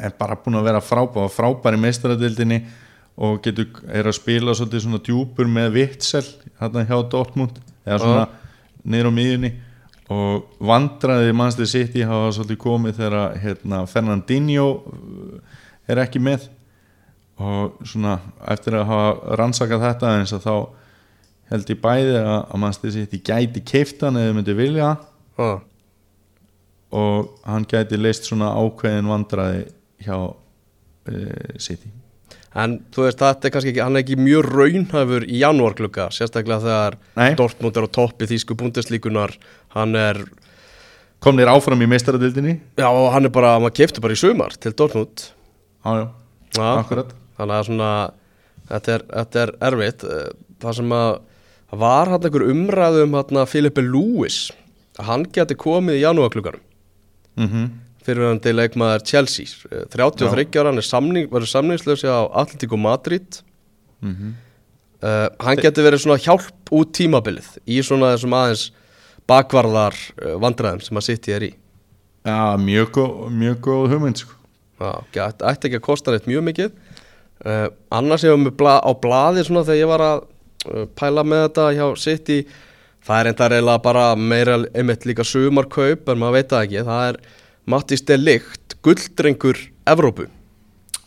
[0.00, 2.60] er bara búin að vera frábær frábær í meistaradildinni
[3.14, 6.24] og getur, er að spila svolítið svona djúpur með Vitsel
[6.58, 8.24] hérna hjá Dortmund eða svona
[8.84, 9.52] niður á miðjunni.
[10.14, 16.48] Og vandraði mannstu sitt í hafa svolítið komið þegar hérna, Fernandinho uh, er ekki með.
[17.40, 18.18] Og svona
[18.50, 20.56] eftir að hafa rannsakað þetta eins að þá
[21.54, 24.92] held ég bæði að, að mannstu sitt í gæti keiftan eða myndi vilja.
[25.38, 25.54] Já,
[26.94, 29.66] og hann gæti leist svona ákveðin vandraði
[30.04, 31.90] hjá uh, City
[32.54, 36.60] En þú veist, þetta er kannski ekki, hann er ekki mjög raunhæfur í janúarglugga, sérstaklega
[36.62, 37.32] þegar Nei.
[37.40, 39.34] Dortmund er á toppi þýsku búndeslíkunar,
[39.74, 40.20] hann er,
[41.24, 44.54] kom þér áfram í meistaradildinni já, og hann er bara, maður kefti bara í sumar
[44.54, 45.30] til Dortmund.
[45.84, 46.08] já, já,
[46.54, 47.90] Já, akkurat Þannig að svona,
[48.70, 50.04] þetta er, þetta er erfitt.
[50.06, 50.28] Eh,
[50.62, 51.08] Það sem að,
[51.82, 54.36] var hann einhver umræðu um hann að Filipe Lewis,
[55.02, 56.62] hann geti komið í janúarglugganum.
[57.34, 57.66] mm
[58.04, 59.48] fyrir hann til leikmaður Chelsea.
[59.70, 63.40] Eh, 33 ára, hann er samning, verður samningslösi á Atletico Madrid.
[64.04, 64.34] Mhm.
[65.04, 68.64] uh, hann getur verið svona hjálp út tímabilið í svona þessum aðeins
[69.28, 71.50] bakvarðar uh, vandræðum sem að sitt í er í.
[72.24, 74.36] Já, mjög góð, mjög góð hugmynd sko.
[74.80, 74.92] Já,
[75.28, 76.76] ætti, ætti ekki að kosta neitt mjög mikið.
[77.44, 80.24] Uh, annars hefur mig bla, á blaði svona þegar ég var að
[80.96, 82.38] pæla með þetta hjá City
[83.04, 87.08] það er enda reyla bara meira einmitt líka sumarkaup en maður veit það ekki það
[87.08, 87.18] er
[87.64, 89.56] Mattis Delikt gulldrengur
[89.88, 90.28] Evrópu.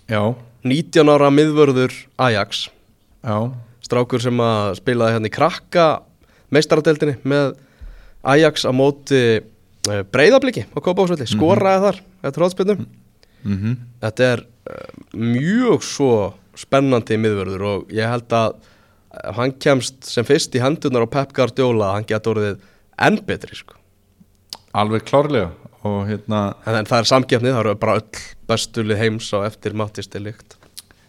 [0.10, 0.34] Já,
[0.66, 2.68] 19 ára miðvörður Ajax.
[3.22, 3.38] Já,
[3.86, 5.88] strákur sem að spilaði hérna í krakka
[6.54, 7.58] meistaradeldinni með
[8.28, 12.82] Ajax á móti uh, breyðabliki á Kópásvöldi, skoraði þar eftir hóðspilnum
[13.44, 13.78] mhm.
[14.04, 16.12] Þetta er uh, mjög svo
[16.58, 18.58] spennandi miðvörður og ég held að
[19.18, 22.66] ef hann kemst sem fyrst í hendunar á Pep Guardiola hann getur orðið
[23.08, 23.78] enn betri sko.
[24.78, 25.52] alveg klárlega
[25.88, 28.22] og hérna en, það er samkeppnið, það eru bara öll
[28.52, 30.56] bestulið heims á eftir Mattisti líkt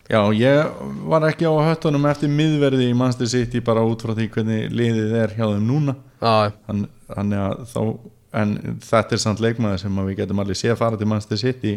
[0.09, 0.71] Já, ég
[1.05, 5.11] var ekki á höttunum eftir miðverði í Manchester City bara út frá því hvernig liðið
[5.21, 5.95] er hjá þeim núna.
[6.23, 7.83] Já, Þann- þannig að þá
[8.41, 8.55] en
[8.89, 11.75] þetta er samt leikmaður sem við getum alveg sé að fara til Manchester City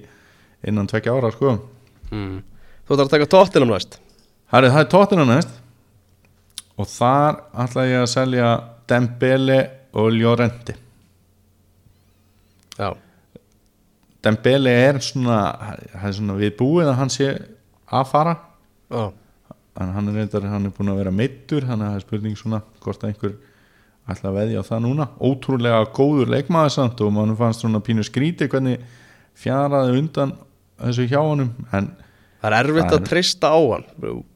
[0.64, 1.58] innan tvekja ára sko.
[2.12, 2.40] Mm.
[2.88, 4.00] Þú ætlar að taka tóttinum næst?
[4.56, 5.54] Herri, það er tóttina næst.
[6.80, 8.54] Og þar ætla ég að selja
[8.88, 9.60] Dembele
[9.92, 10.78] og Llorente
[12.78, 12.92] Já,
[14.22, 15.40] Dembele er svona,
[15.98, 17.30] er svona við búið að hann sé
[17.90, 18.36] að fara.
[18.92, 19.08] Já,
[19.82, 22.38] en hann er reyndar, hann er búin að vera meittur þannig að það er spurning
[22.38, 23.34] svona hvort einhver
[24.12, 25.08] ætla að veðja á það núna.
[25.18, 28.84] Ótrúlega góður leikmaður samt og mann fannst svona pínu skríti hvernig
[29.42, 30.36] fjaraði undan
[30.82, 31.92] þessu hjá honum en
[32.42, 33.86] það er erfitt að treysta á hann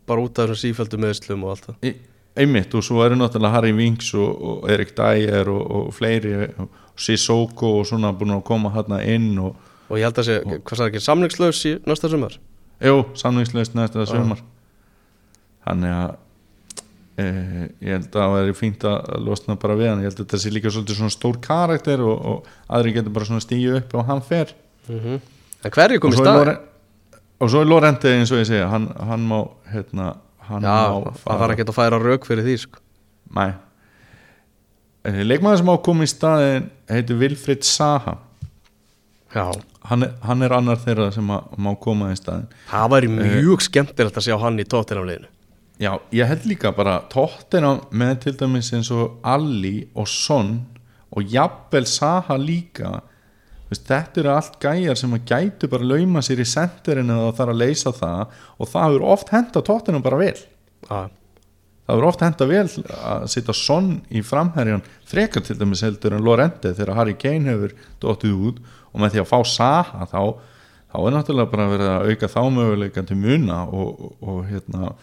[0.05, 1.93] bara út af þessum sífældu meðslum og allt það
[2.35, 6.81] einmitt og svo eru náttúrulega Harry Winks og, og Erik Dyer og, og fleiri og
[6.99, 10.79] Sissoko og svona búin að koma hérna inn og Og ég held að sé, hvað
[10.79, 12.37] sagði ekki, samningslaus í næsta sumar?
[12.81, 14.39] Jú, samningslaust næsta sumar.
[15.65, 16.15] Þannig að
[17.21, 17.25] e,
[17.85, 20.41] ég held að það veri fínt að losna bara við hann, ég held að þetta
[20.41, 24.09] sé líka svolítið svona stór karakter og, og aðri getur bara svona stíu upp og
[24.09, 24.55] hann fer.
[24.89, 26.41] En hverju kom og í svo, er stað?
[26.41, 26.57] Lore,
[27.37, 29.37] og svo er Lorente eins og ég segja hann, hann má
[29.69, 30.15] hérna,
[30.49, 30.79] hann Já,
[31.23, 32.83] það þarf ekki að færa rauk fyrir því sko.
[33.35, 33.49] Nei.
[35.05, 38.17] Eh, Leikmaður sem á komið í staðin heitir Vilfrid Saha.
[39.35, 39.49] Já,
[39.89, 44.19] hann er, hann er annar þeirra sem má koma í staðin það væri mjög skemmtilegt
[44.21, 45.27] að sjá hann í tóttinamliðinu
[45.83, 50.53] Já, ég held líka bara tóttina með til dæmis eins og Alli og Son
[51.11, 53.01] og jafnvel Saha líka
[53.65, 57.37] Veist, þetta eru allt gæjar sem að gætu bara lauma sér í senderinu og það
[57.39, 60.35] þarf að leysa það og það hefur oft henda tóttina bara vel.
[60.85, 60.99] Já,
[61.85, 66.25] það verður oft henda vel að setja sonn í framherjan frekar til dæmis heldur en
[66.25, 67.73] Lorente þegar Harry Kane hefur
[68.03, 70.21] dottið út og með því að fá Saha þá,
[70.93, 74.93] þá er náttúrulega bara verið að auka þá möguleika til muna og, og, og hérna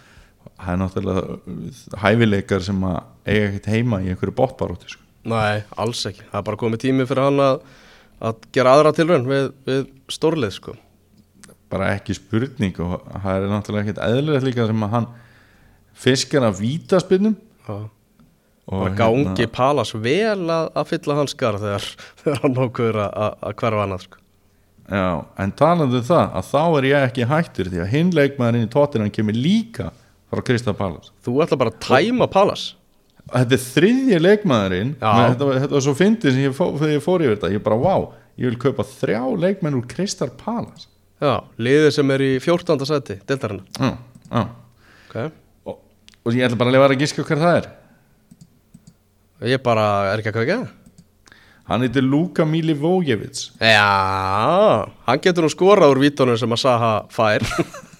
[0.62, 5.02] það er náttúrulega hæfileikar sem að eiga ekkert heima í einhverju botbaróti sko.
[5.28, 6.24] nei, alls ekki.
[6.30, 7.60] Það er bara komið tími fyrir hann að,
[8.22, 10.76] að gera aðra tilraun við, við stórlið sko.
[11.72, 15.10] bara ekki spurning og það er náttúrulega ekkert eðlilegt líka sem að hann
[16.04, 17.88] fiskar af vítaspinnum Já
[18.66, 21.86] og bara gangi Palas vel að, að fylla hans skar þegar,
[22.22, 24.20] þegar hann ákveður að, að, að hverfa annað sko.
[24.92, 25.08] Já,
[25.44, 28.70] en talandi um það að þá er ég ekki hættur því að hinn leikmaðurinn í
[28.72, 29.90] tóttinan kemur líka
[30.32, 32.72] frá Krista Pallas þú ætla bara að tæma Palas
[33.32, 37.36] Þetta er þriðji leikmaðurinn þetta, þetta var svo fyndið sem ég fó, ég fór yfir
[37.38, 37.52] þetta.
[37.54, 40.88] Ég bara, wow, ég vil kaupa þrjá leikmenn úr Kristal Pallas
[41.22, 42.82] Já, liðið sem er í 14.
[42.88, 44.40] seti já
[45.06, 45.28] okay.
[45.68, 45.76] og,
[46.24, 47.68] og ég ætla bara að lefa að gíska hver það er.
[49.52, 50.70] Ég bara er ekki að það
[51.70, 53.44] Hann heitir Luka Milivojevic.
[53.62, 57.46] Já, hann getur nú skorað úr vítunum sem að Saha fær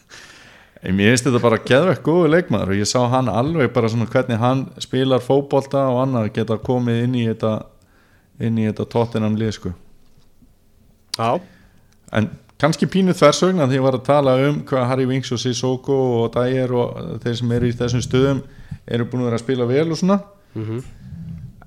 [0.83, 4.41] Mér finnst þetta bara geðvekk góðu leikmaður og ég sá hann alveg bara svona hvernig
[4.43, 7.53] hann spilar fótbolta og annað geta komið inn í þetta
[8.43, 9.71] inn í þetta tóttinam lið sko.
[11.19, 11.39] Já,
[12.13, 12.29] En
[12.61, 15.97] kannski pínu þversögn að því ég var að tala um hvað Harry Winks og Sissoko
[16.23, 18.43] og Dyer og þeir sem eru í þessum stöðum
[18.87, 20.19] eru búin að vera að spila vel og svona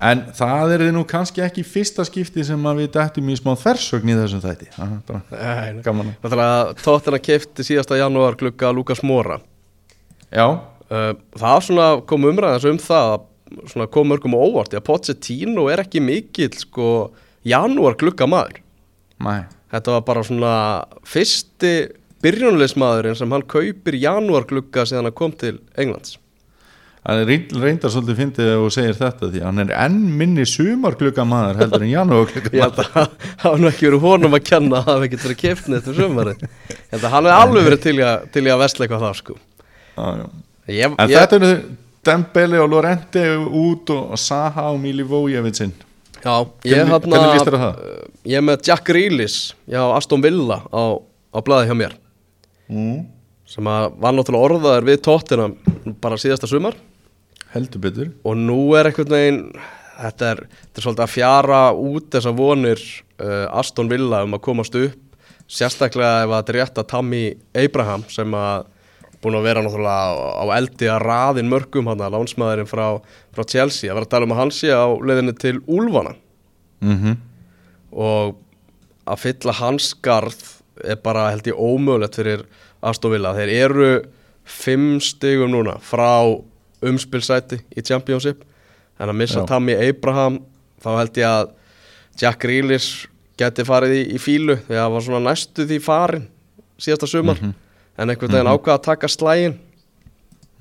[0.00, 3.52] en það er þið nú kannski ekki fyrsta skipti sem að við dættum í smá
[3.56, 4.68] þversögn í þessum þætti.
[4.76, 5.22] Aha, bara,
[5.72, 6.14] Nei, gaman.
[6.22, 9.40] Að- tóttina kefti síðasta janúar glugga Lukas Mora
[10.32, 10.46] Já,
[10.90, 15.68] uh, Það svona kom umræðans um það að svona kom mörgum óvart því að Pochettino
[15.70, 16.88] er ekki mikill sko
[17.46, 18.58] janúar glugga maður.
[19.22, 20.52] Mæ Þetta var bara svona
[21.06, 21.72] fyrsti
[22.22, 26.16] byrjunleismadurinn sem hann kaupir janúar glugga síðan hann kom til Englands
[27.06, 31.22] Það er reynd- reyndar svolítið fyndið þú segir þetta því hann er enn minni sumarglugga
[31.28, 31.90] maður heldur en
[32.66, 33.12] að það
[33.44, 37.06] hafa nú ekki verið honum að kenna að hafa ekkert verið kefnið eftir sumari að
[37.12, 39.36] hann hefði alveg verið til að, til að vesla eitthvað það sko.
[39.96, 40.24] Maður
[40.66, 41.52] ég, En ég, þetta eru
[42.06, 43.22] Dembele og Lorente
[43.62, 45.72] út og Saha og Milivojevicin
[46.26, 46.34] Já,
[46.66, 46.98] ég hann á
[47.62, 47.78] það?
[48.26, 51.94] Ég er með Jack Grealish Já, Aston Villa á, á blaði hjá mér.
[52.66, 53.04] Mm.
[53.46, 55.44] sem að var náttúrulega orðaður við tóttina
[56.02, 56.74] bara síðasta sumar
[57.56, 58.12] Heldur betur.
[58.28, 59.42] Og nú er einhvern veginn
[59.96, 64.44] þetta er, þetta er svolítið að fjara út þessar vonir uh, Aston Villa um að
[64.46, 65.02] komast upp.
[65.46, 67.22] Sérstaklega ef að þetta er rétt að Tammy
[67.56, 68.66] Abraham sem að
[69.22, 72.86] búin að vera náttúrulega á eldi að raðin mörgum hann að lánsmaðurinn frá,
[73.34, 73.90] frá Chelsea.
[73.90, 76.14] Að vera að tala um að hann sé á leiðinni til Úlfana.
[76.84, 77.16] Mm
[77.96, 78.34] og
[79.08, 80.40] að fylla hans skarð
[80.84, 82.42] er bara held ég ómögulegt fyrir
[82.84, 83.32] Aston Villa.
[83.32, 83.90] Þeir eru
[84.44, 86.36] fimm stigum núna frá
[86.84, 88.42] umspilsæti í Championship.
[89.00, 89.46] En að missa Já.
[89.48, 90.40] Tammy Abraham
[90.82, 91.52] þá held ég að
[92.20, 96.28] Jack Grealish geti farið í, í fílu því að það var svona næstu því farin
[96.80, 97.40] síðasta sumar.
[97.40, 97.54] Mhm.
[97.96, 99.54] en einhvern veginn ákvað að taka slægin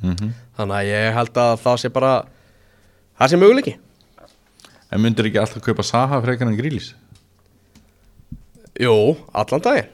[0.01, 2.11] mm þannig að ég held að það sé bara
[3.19, 3.73] það sé möguleiki.
[4.91, 6.93] En myndir ekki alltaf kaupa Saha frekar en Grílis?
[8.79, 9.89] Jú, allan daginn.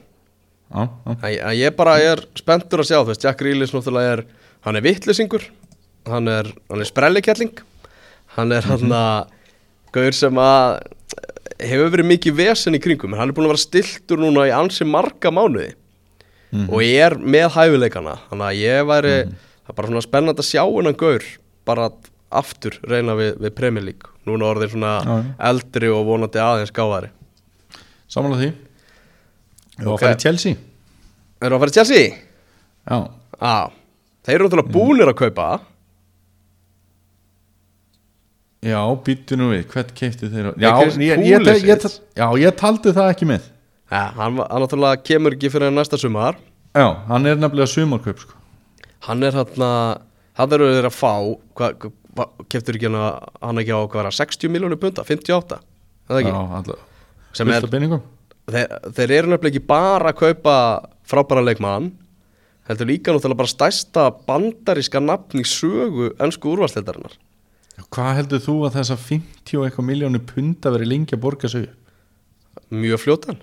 [0.72, 4.22] Já, að, að ég bara er spenntur að sjá veist, Jack Grealish náttúrulega er
[4.64, 5.44] hann er vittlisingur
[6.08, 7.52] hann er, er sprellikelling.
[8.36, 9.32] Hann er hann að
[9.92, 10.80] gaur sem að
[11.62, 14.86] hefur verið mikið vesen í kringum hann er búin að vera stiltur núna í ansi
[14.88, 15.74] marga mánuði.
[16.68, 18.18] Og ég er með hæfileikana.
[18.28, 21.28] Þannig að ég væri það er bara svona spennandi að sjá hennan gaur
[21.68, 21.88] bara
[22.32, 24.08] aftur reyna við, við League.
[24.26, 25.14] Núna orðin svona já.
[25.50, 27.10] eldri og vonandi aðeins gáðari
[28.12, 28.50] samanlega því.
[29.80, 29.94] Þú Ok.
[29.96, 30.56] að fara í Chelsea?
[31.40, 32.16] Við að fara í Chelsea?
[32.82, 32.98] Já,
[33.42, 33.72] Já,
[34.22, 35.46] þeir eru náttúrulega búnir að kaupa
[38.62, 40.70] já, býttu nú við Hvert keipti þeir á- Já,
[41.02, 43.48] ég, ég, ég, já, ég taldi það ekki með.
[43.92, 46.38] Ja, hann, náttúrulega kemur ekki fyrir næsta sumar.
[46.74, 48.38] Já, hann er nefnilega sumarkaup sko.
[49.08, 50.00] Hann er hann að
[50.38, 51.12] hann eru þeir að fá
[52.48, 55.58] keftur ekki hann, að- hann ekki á hvað var það, 60 miljónu punta, 58
[56.08, 56.78] eða Já, alltaf
[57.48, 57.60] er
[58.52, 60.56] þeir, þeir eru nefnilega ekki bara að kaupa
[61.08, 61.92] frábæra leikmann
[62.68, 67.16] heldur líka náttúrulega bara stærsta bandaríska nafn í sögu ennsku úrvarsleitarinnar
[67.92, 71.68] Hvað heldur þú að þessa 50 og eitthvað miljónu punda veri lengi að borga sig
[72.72, 73.40] mjög fljótan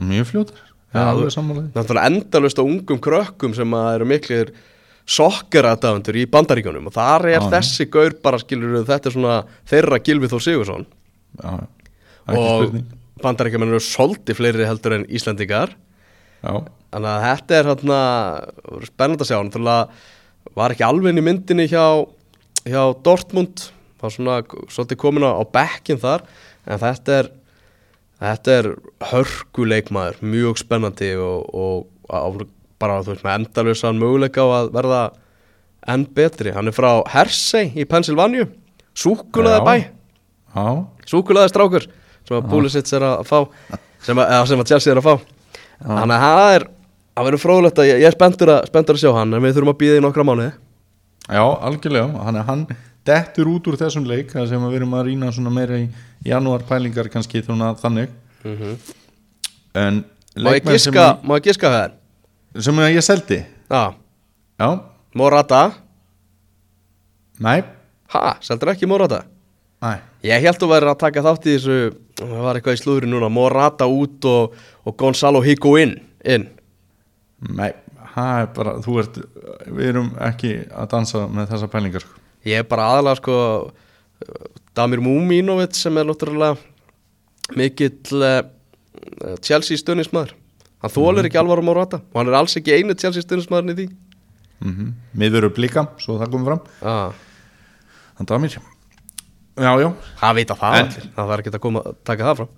[0.00, 0.60] Mjög fljótar.
[0.92, 4.50] Já, Já, alveg sammálaði náttúrulega endalust á ungum krökkum sem að eru miklir
[5.08, 9.36] sokkeradafundur í bandaríkjunum og þar er Já, þessi gaur bara skilur þetta er svona
[9.72, 10.84] þeirra Gilvi Þór Sigursson
[11.40, 11.54] Já,
[12.28, 12.90] ekki og spurning.
[13.22, 15.70] Bandaríkjumenn eru solti fleiri heldur en Íslendingar.
[16.42, 16.54] Já,
[16.90, 17.98] þannig að þetta er hérna
[18.88, 19.36] spennandi að sjá.
[19.46, 21.84] Náttúrulega var ekki alveg inn í myndinni hjá,
[22.68, 23.68] hjá Dortmund
[24.02, 26.24] var svona svolítið komin á, bekkin þar
[26.66, 27.30] en þetta er
[28.22, 28.68] þetta er
[29.10, 32.46] hörkuleikmaður mjög spennandi og, og
[32.82, 35.02] bara þú veist með endalösan möguleika á að verða
[35.92, 36.52] enn betri.
[36.54, 38.46] Hann er frá Hersey í Pennsylvania
[38.94, 39.66] súkulaði Já.
[39.66, 39.74] bæ.
[40.52, 40.66] Já,
[41.08, 41.86] súkulaði strákur
[42.28, 43.38] sem að Pulisic er að fá
[44.04, 45.14] sem að, eða sem að Chelsea er að fá.
[45.82, 46.66] Þannig að það er
[47.12, 49.56] það verður fróðulegt að ég, ég er spenntur að, spenntur að sjá hann en við
[49.56, 50.52] þurfum að býða í nokkra mánuði
[51.28, 52.24] já, algjörlega.
[52.26, 52.64] Hann, hann
[53.06, 55.88] dettur út úr þessum leik sem við erum að rýna meira í
[56.26, 58.12] janúar pælingar kannski þannig.
[59.74, 60.04] En
[60.36, 61.98] má ég giska, má ég giska það?
[62.60, 63.42] Sem ég seldi?
[63.72, 63.94] Já,
[64.60, 64.68] já,
[65.14, 65.62] Morata?
[67.42, 67.62] Næ,
[68.12, 69.24] ha, seldur ekki Morata?
[69.82, 71.78] Næ ég held að vera að taka þátt í þessu
[72.20, 74.56] það var eitthvað í slúðri núna Morata út og,
[74.86, 76.46] og Gonzalo Higuain inn.
[77.50, 79.18] Nei, það er bara, þú ert
[79.66, 82.18] við erum ekki að dansa með þessa pælingar sko.
[82.48, 83.36] ég er bara aðalega sko
[84.76, 86.56] Damir Múmínovic sem er náttúrulega
[87.58, 88.42] mikill uh,
[89.42, 90.34] Chelsea stunnismæður
[90.82, 93.88] hann þólir ekki alvara Morata og hann er alls ekki einu Chelsea stunnismæðurinn í því.
[94.62, 96.60] Mm miður eru blika, svo það komið fram.
[96.86, 97.10] Ah,
[98.16, 99.88] þannig að mér já, já,
[100.22, 102.52] það vita það En- það þarf ekki að koma að taka það fram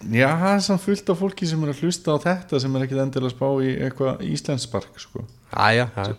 [0.00, 2.86] já, það er samt fullt af fólki sem er að hlusta á þetta sem er
[2.86, 5.24] ekki endilega að spá í eitthvað íslenspark sko.
[5.52, 6.16] Æja, já,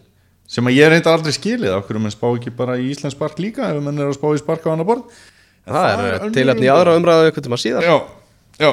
[0.51, 3.81] sem að ég reynda aldrei skilið okkur menn spá ekki bara í íslenspark líka ef
[3.83, 5.21] menn er að spá í spark á annar borð
[5.61, 6.79] En það er önnur tilhæfni í umræða.
[6.81, 7.95] aðra umræðu eitthvað tíma síðar já,
[8.59, 8.71] já,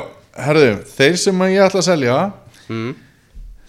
[0.49, 2.17] herðu, þeir sem að ég ætla að selja
[2.73, 2.91] mm.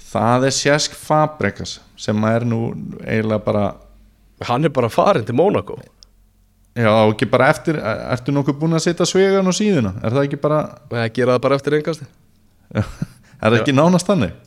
[0.09, 2.61] það er Sjesk Fabregas sem er nú
[3.03, 3.65] eiginlega bara
[4.47, 5.77] hann er bara farin til Monaco
[6.79, 9.95] Já, og ekki bara eftir, ertu nokkuð búin að setja svegan á síðuna?
[9.99, 10.59] Er það ekki bara,
[10.93, 12.05] eða gera það bara eftir engasti
[12.79, 12.85] er
[13.41, 14.37] það ekki nánast þannig?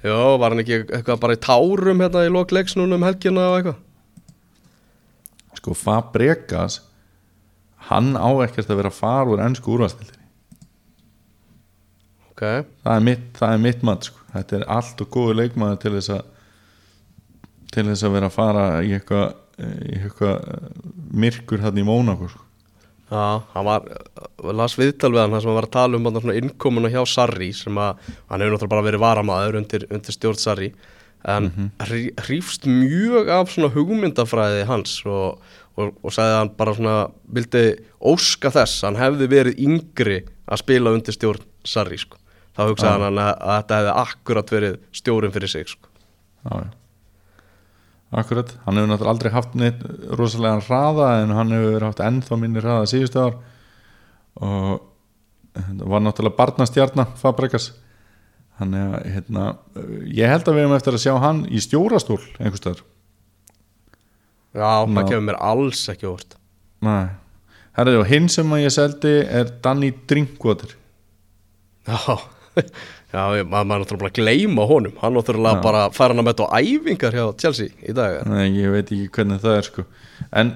[0.00, 3.58] Jó, var hann ekki eitthvað bara í tárum hérna í lokleiks núna um helgina og
[3.58, 3.78] eitthvað
[5.60, 6.78] Sko, Fabregas,
[7.90, 10.24] hann á ekkert að vera far úr ennsku úrvastildinni.
[12.30, 12.44] Ok,
[12.86, 14.22] Það er mitt, það er mitt mat, sko.
[14.32, 16.22] Þetta er allt og góður leikmaður til þess að
[17.74, 19.26] til þess að vera að fara í eitthvað
[19.60, 20.70] eitthvað eh,
[21.24, 22.46] myrkur hann í Mónaco, sko.
[23.10, 23.88] já, hann var
[24.56, 27.02] las viðtal við hann þar sem hann var að tala um þarna svona innkomuna hjá
[27.08, 28.00] Sarri sem að
[28.30, 30.72] hann hefur náttúrulega bara verið varamaður undir, undir stjórn Sarri
[31.28, 31.70] en mm
[32.24, 35.42] hrífst mjög af svona hugmyndafræði hans og,
[35.76, 36.94] og, og sagði að hann bara svona
[37.36, 37.64] vildi
[38.00, 42.16] óska þess hann hefði verið yngri að spila undir stjórn Sarri sko.
[42.56, 45.90] þá hugsaði hann að, að þetta hefði akkurat verið stjórn fyrir sig sko.
[46.48, 46.70] Já, já.
[48.10, 49.82] Akkurat, hann hefur náttúrulega aldrei haft neitt
[50.18, 53.36] rosalega hraða en hann hefur haft ennþá minni hraða síðustu ár.
[54.40, 54.80] Og
[55.54, 57.70] þetta var náttúrulega barnastjarnar Fabregas.
[58.58, 59.44] Þannig að hérna,
[60.10, 62.82] ég held að við hefum eftir að sjá hann í stjórastól einhvers staðar.
[64.50, 65.02] Já, það Ná.
[65.06, 66.34] kemur mér alls ekki óvart.
[66.82, 67.06] Nei.
[67.78, 70.74] Herðu, og hinn sem að ég seldi er Danny Drinkwater.
[71.86, 72.18] Já,
[73.10, 74.92] já maður maður náttúrulega bara að gleyma honum.
[75.00, 75.62] Hann náttúrulega Já.
[75.64, 79.08] bara fær hann að metta á æfingar hjá Chelsea í dag Nei, ég veit ekki
[79.16, 79.84] hvernig það er sko.
[80.32, 80.52] En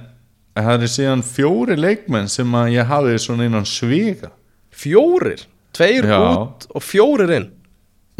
[0.54, 4.30] það er síðan fjóri leikmenn sem að ég hafi svona innan sviga.
[4.74, 5.42] Fjórir,
[5.74, 6.18] tveir Já.
[6.20, 7.48] út og fjórir inn?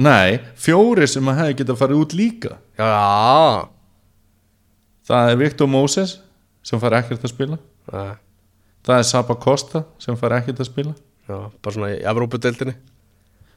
[0.03, 2.57] Nei, fjóri sem að hefði getað farið út líka.
[2.79, 3.69] Já,
[5.05, 6.17] Það er Victor Moses
[6.65, 7.59] sem fær ekkert að spila.
[7.93, 8.15] Nei,
[8.85, 10.95] Það er Saba Costa sem fær ekkert að spila.
[11.29, 12.75] Já, bara svona í Evrópudeildinni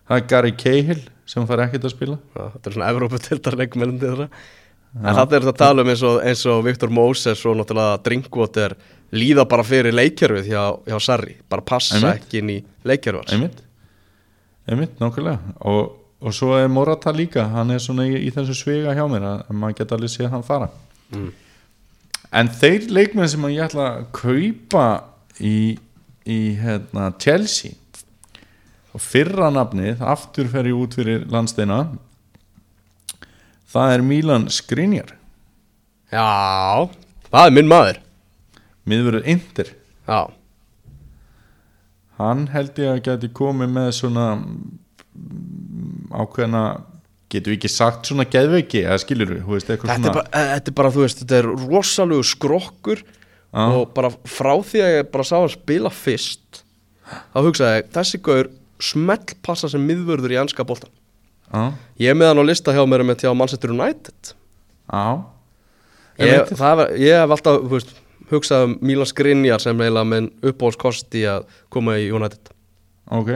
[0.07, 2.17] Það er Gary Cahill sem fær ekkert að spila.
[2.35, 4.27] Já, þetta er svona Evrópudeildarleikmennandi þeirra.
[4.97, 7.99] En þetta er þetta að tala um eins og, eins og Viktor Moses og náttúrulega
[8.05, 8.75] Drinkwater
[9.13, 11.35] líða bara fyrir leikjörfið hjá, hjá Sarri.
[11.51, 12.23] Bara passa Einmitt.
[12.23, 13.59] ekki inn í leikjörfars Einmitt,
[14.67, 15.57] einmitt, nákvæmlega.
[15.67, 15.91] Og,
[16.23, 17.45] og svo er Morata líka.
[17.51, 20.31] Hann er svona í, í þessu sviga hjá mér að, að maður geta alveg séð
[20.33, 20.71] hann fara.
[21.07, 21.29] Mm.
[22.35, 24.87] en þeir leikmenn sem ég ætla að kaupa
[25.39, 25.77] í,
[26.27, 27.77] í hérna, Chelsea
[28.97, 31.83] og fyrra nafnið aftur fer ég út fyrir landsteina
[33.67, 35.13] það er Milan Skriniar.
[36.09, 36.87] Já,
[37.27, 38.01] það er minn maður.
[38.87, 39.71] Miðverður Inter.
[40.07, 40.21] Já,
[42.17, 44.27] hann held ég að geti komið með svona
[46.15, 46.63] ákveðna
[47.27, 50.31] getur við ekki sagt svona geðveiki eða skilur við, veist, eitthvað þetta er, svona bara,
[50.31, 53.65] eh, þetta er bara, þú veist, þetta er rosalegu skrokkur Já.
[53.65, 56.61] og bara frá því að ég bara sá hann spila fyrst
[57.33, 58.49] þá hugsaði ég, þessi gaur
[58.83, 60.91] smell passa sem miðvörður í anska boltan
[61.47, 64.33] Já, Ég er með hann á lista hjá mér með til á Manchester United.
[64.91, 65.05] Já.
[66.19, 67.93] Ég, var, ég hef alltaf veist,
[68.31, 72.51] hugsað um Milan Skriniar sem eiginlega minn uppbólskosti að koma í United.
[73.13, 73.31] Ok.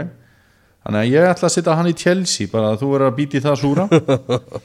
[0.82, 3.44] Þannig að ég ætla að setja hann í Chelsea bara að þú verður að býti
[3.44, 3.88] það súra.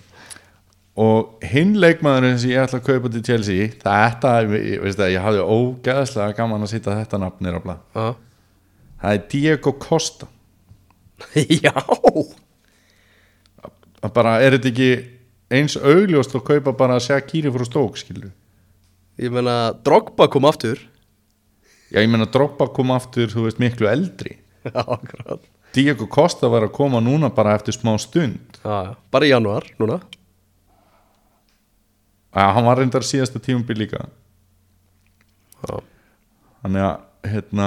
[1.07, 5.27] Og hinn leikmaðurinn sem ég ætla að kaupa til Chelsea þetta, ég, veist það, ég
[5.27, 7.83] hafði ógeðslega gaman að setja þetta nafnir á blað.
[7.93, 8.07] Já,
[9.03, 10.31] það er Diego Costa
[11.65, 11.73] Já.
[14.03, 14.91] að bara er þetta ekki
[15.57, 18.33] eins augljóst að kaupa bara að segja kýri frá stók skilur
[19.17, 20.77] Ég meina Drogba kom aftur.
[21.89, 24.35] Já, ég meina Droppa kom aftur, þú veist, miklu eldri.
[24.67, 25.41] Já, akkurat.
[25.77, 28.59] Diego Costa var að koma núna bara eftir smá stund.
[28.61, 30.01] Já, bara í janúar, núna.
[32.37, 34.05] Já, hann var reyndar síðasta tímumbil líka.
[35.65, 35.79] Já,
[36.61, 37.67] Þannig að, hérna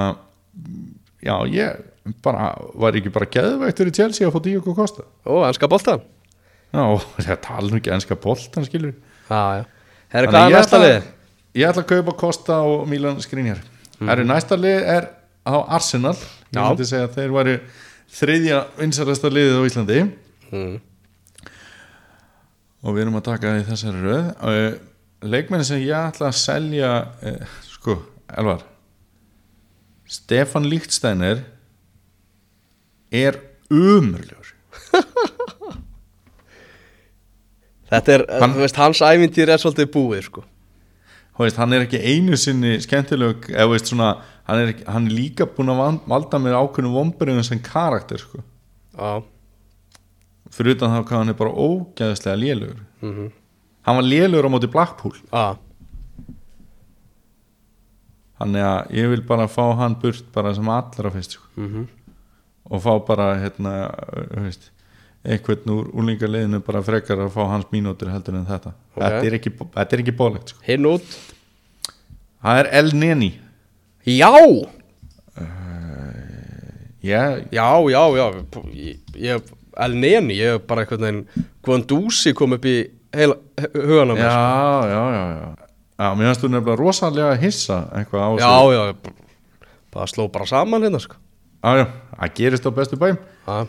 [1.23, 1.79] Já, ég
[2.25, 5.05] bara, var ekki bara geðvægtur í Chelsea að fá Diego Costa?
[5.25, 6.01] Ó, enska boltan
[6.69, 6.83] Já,
[7.17, 8.93] það tala nú ekki enska boltan, skilur
[9.29, 9.63] Já, já.
[10.09, 11.07] Þannig hvað að er næsta lið?
[11.59, 13.59] Ég ætla að kaupa Costa og Milan Skriniar.
[13.99, 14.09] Mm.
[14.09, 15.07] Herru, næsta lið er
[15.45, 16.15] á Arsenal.
[16.49, 16.61] Ég Já.
[16.65, 17.55] myndi segja að þeir væri
[18.13, 19.99] þriðja vinsarasta liðið á Íslandi.
[20.49, 20.77] Mm.
[22.79, 24.29] og við erum að taka í þessari röð.
[24.41, 26.91] Uh, leikmenn sem ég ætla að selja
[27.21, 27.99] uh, sko,
[28.33, 28.63] Elvar.
[30.09, 31.43] Stefan Líktsteiner
[33.11, 33.39] er
[33.69, 34.53] umurlegur
[37.89, 40.43] Þetta er, Hann- þú veist, hans ævintýr er svolítið búið, sko.
[41.33, 45.15] Þú veist, hann er ekki einu sinni skemmtileg eða veist svona, hann er, hann er
[45.15, 48.43] líka búin að valda mér ákveðnum vombriðum sem karakter sko.
[48.93, 49.23] Já,
[50.51, 53.31] fyrir utan þá hvað hann er bara ógæðislega lélugur mhm.
[53.87, 55.15] Hann var lélugur á móti Blackpool.
[55.31, 55.57] Já,
[58.39, 61.47] þannig að ég vil bara fá hann burt bara sem allra fyrst sko.
[61.57, 61.87] mhm
[62.69, 63.73] og fá bara hérna,
[64.33, 64.69] þú veist
[65.25, 68.71] einhvern úr úlingaliðinu bara frekar að fá hans mínútur heldur en þetta.
[68.95, 69.01] Ok.
[69.03, 70.63] þetta er ekki, þetta er ekki bólegt sko.
[70.67, 71.15] Hinn út.
[72.39, 73.31] Það er El Neni.
[74.07, 74.31] Já,
[77.03, 78.25] ég, já, já, já
[78.73, 79.41] Ég, ég
[79.79, 82.77] El Neni, ég hef bara einhvern veginn Guandúsi kom upp í
[83.15, 84.43] hugan á já, mér sko.
[84.89, 85.47] já, já, já
[85.99, 88.83] já, mér finnst þú nefnilega rosalega að hissa eitthvað á Já, já,
[89.93, 91.19] bara sló bara saman hérna, sko
[91.63, 91.85] já,
[92.15, 93.67] það gerist á bestu bæm Já,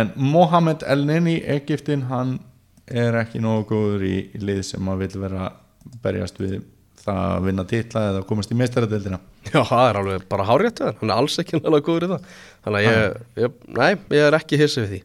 [0.00, 2.38] en Mohamed El Neni Egiptin, hann
[2.86, 6.58] er ekki nógu góður í, í lið sem að vil vera að berjast við
[7.06, 9.20] það að vinna titla eða komast í meistaradeildina.
[9.52, 12.26] Já, það er alveg bara hárétt hann er alls ekki nálega góður í það.
[12.66, 15.00] Þannig að ég, ég, nei, ég er ekki hissið við því.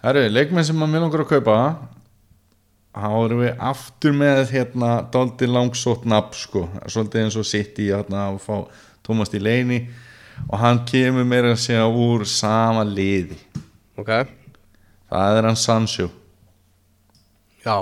[0.00, 1.56] Herru, leikmenn sem að mér langar að kaupa
[2.90, 7.90] þá erum við aftur með hérna dálítið langsótt nafn sko, svolítið eins og sitt í
[7.94, 8.56] að fá
[9.10, 9.80] í leini
[10.48, 13.36] og hann kemur meira að segja úr sama liði.
[14.00, 14.10] Ok,
[15.10, 16.08] það er hann Sancho.
[17.64, 17.76] Já,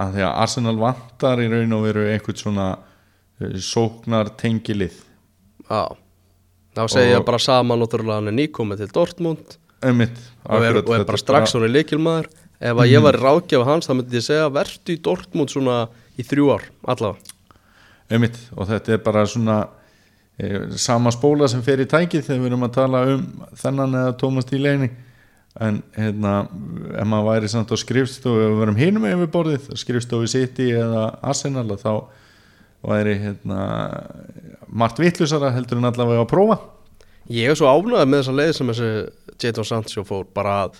[0.00, 4.94] að því að Arsenal vantar í raun og veru einhvern svona uh, sóknar tengilið
[5.70, 5.82] já.
[6.70, 9.56] Þá segi ég Og- bara sama náttúrulega hann er nýkomið til Dortmund.
[9.82, 12.28] Einmitt, og er, og er bara strax svona líkilmaður
[12.60, 15.76] ef að ég var ráðgjafa hans þá myndi ég segja vertu í Dortmund svona
[16.20, 17.36] í þrjú ár allavega.
[18.10, 19.58] Einmitt og þetta er bara svona
[20.80, 23.22] sama spóla sem fer í tækið þegar við erum að tala um
[23.60, 24.90] þennan eða Tómas Díleini
[25.60, 26.34] en hérna
[26.94, 31.08] ef maður væri samt á skrifstofu ef við verum hinum yfir borðið skrifstofu City eða
[31.26, 31.92] Arsenal þá
[32.86, 33.64] væri hérna
[34.70, 36.60] margt vittlusara heldur en allavega að prófa.
[37.30, 38.90] Ég er svo ánægð með þessa leið sem þessi
[39.40, 40.78] Jadon Sancho fór bara að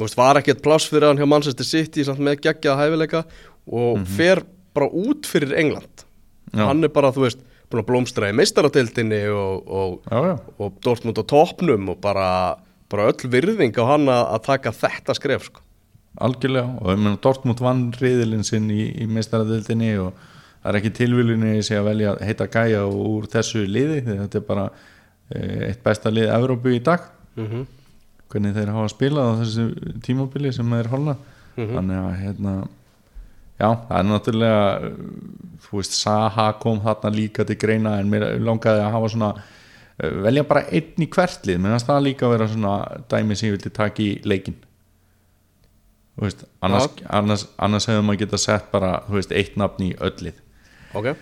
[0.00, 3.22] veist, var ekkert pláss fyrir hann hjá Manchester City samt með geggjað hæfileika
[3.70, 4.42] og fer
[4.74, 6.06] bara út fyrir England.
[6.50, 6.64] Já.
[6.66, 10.78] hann er bara, þú veist, búin að blómstra í meistaratildinni og, og, já, já, og
[10.84, 12.28] Dortmund á toppnum og bara,
[12.90, 15.62] bara öll virðing á hann að, taka þetta skref sko.
[16.20, 20.16] algjörlega og meina Dortmund vann riðilinn sinn í, í meistaradildinni og
[20.60, 24.40] það er ekki tilvílunni að segja að velja að heita gæja úr þessu liði þetta
[24.40, 24.66] er bara
[25.30, 27.06] eh, eitt besta lið Evrópu í dag
[27.36, 27.66] mm -hmm.
[28.32, 31.16] hvernig þeir hafa spilað á þessu tímabili sem þeir holna
[31.54, 32.52] þannig að hérna
[33.60, 34.96] já, það er náttúrulega uh,
[35.66, 40.10] þú veist, Saha kom þarna líka til greina en mér langaði að hafa svona uh,
[40.26, 41.62] velja bara einn í hvert lið.
[41.62, 42.74] Menn það líka að vera svona
[43.12, 44.58] dæmi sem ég vildi taka í leikin
[46.20, 49.90] þú veist, annars, annars, annars hefur maður geta sett bara, þú veist, eitt nafn í
[50.04, 50.40] öll lið.
[50.98, 51.14] Ok,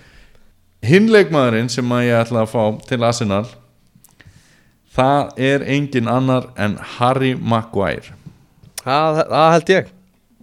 [0.82, 3.44] hinn leikmaðurinn sem að ég ætla að fá til Arsenal
[4.98, 8.16] það er engin annar en Harry Maguire.
[8.82, 9.22] Það
[9.52, 9.94] held ég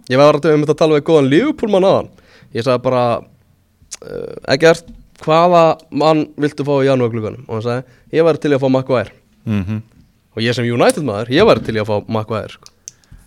[0.06, 2.12] Ég var að um þetta að tala við góðan Liverpool-mann aðan
[2.54, 4.88] Ég sagði bara uh, Egert,
[5.24, 7.44] hvaða mann viltu fá í janúargluganum?
[7.48, 9.12] Og hann sagði, ég væri til að fá Maguire.
[9.48, 9.82] Mhm.
[10.36, 12.72] Og ég sem United maður, ég væri til að fá Maguire sko.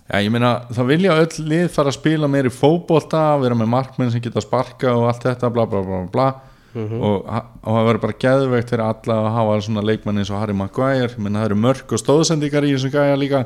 [0.09, 3.67] Já, ég meina, það vilja öll lið fara að spila meir í fótbolta, vera með
[3.69, 6.29] markmenn sem geta sparka og allt þetta, bla bla bla bla
[6.73, 10.55] og, og það verður bara geðveikt fyrir alla að hafa svona leikmenn eins og Harry
[10.57, 13.43] Maguire, meina það eru mörk og stóðsendingar í þessum gæja líka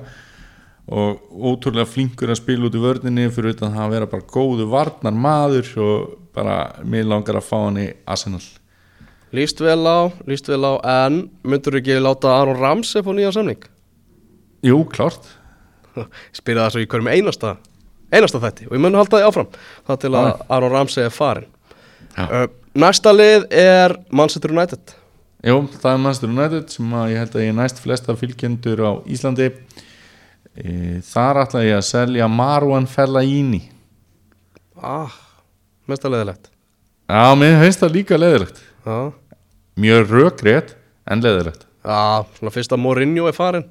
[0.91, 4.65] og ótrúlega flinkur að spila út í vörninni fyrir utan það að vera bara góðu
[4.71, 8.41] varnar maður og bara mér langar að fá hann í Arsenal
[9.33, 10.73] Líst vel á, líst vel á
[11.07, 13.63] En myndur ekki láta Aron Ramsey fá nýja samning?
[14.65, 15.23] Jú, klárt
[16.37, 17.55] Spyrja það svo í hverjum einasta
[18.13, 19.55] Einasta þætti og ég mun halda því áfram
[19.87, 20.35] Það til að Já.
[20.57, 21.47] Aron Ramsey er farin
[22.13, 22.27] Já.
[22.27, 22.45] uh,
[22.77, 24.93] Næsta lið er Manchester United
[25.43, 28.79] Jú, það er Manchester United sem að ég held að ég er næst flesta fylgjendur
[28.85, 29.49] á Íslandi
[30.53, 33.63] Þar ætla ég að selja Marwan Fellaini.
[34.83, 35.13] Ah,
[35.87, 36.49] mesta leðilegt
[37.07, 38.97] Já, mér finnst það líka leðilegt Já,
[39.79, 40.73] Mjög rökrétt
[41.09, 43.65] en leðilegt Já svona fyrst að Mourinho er farin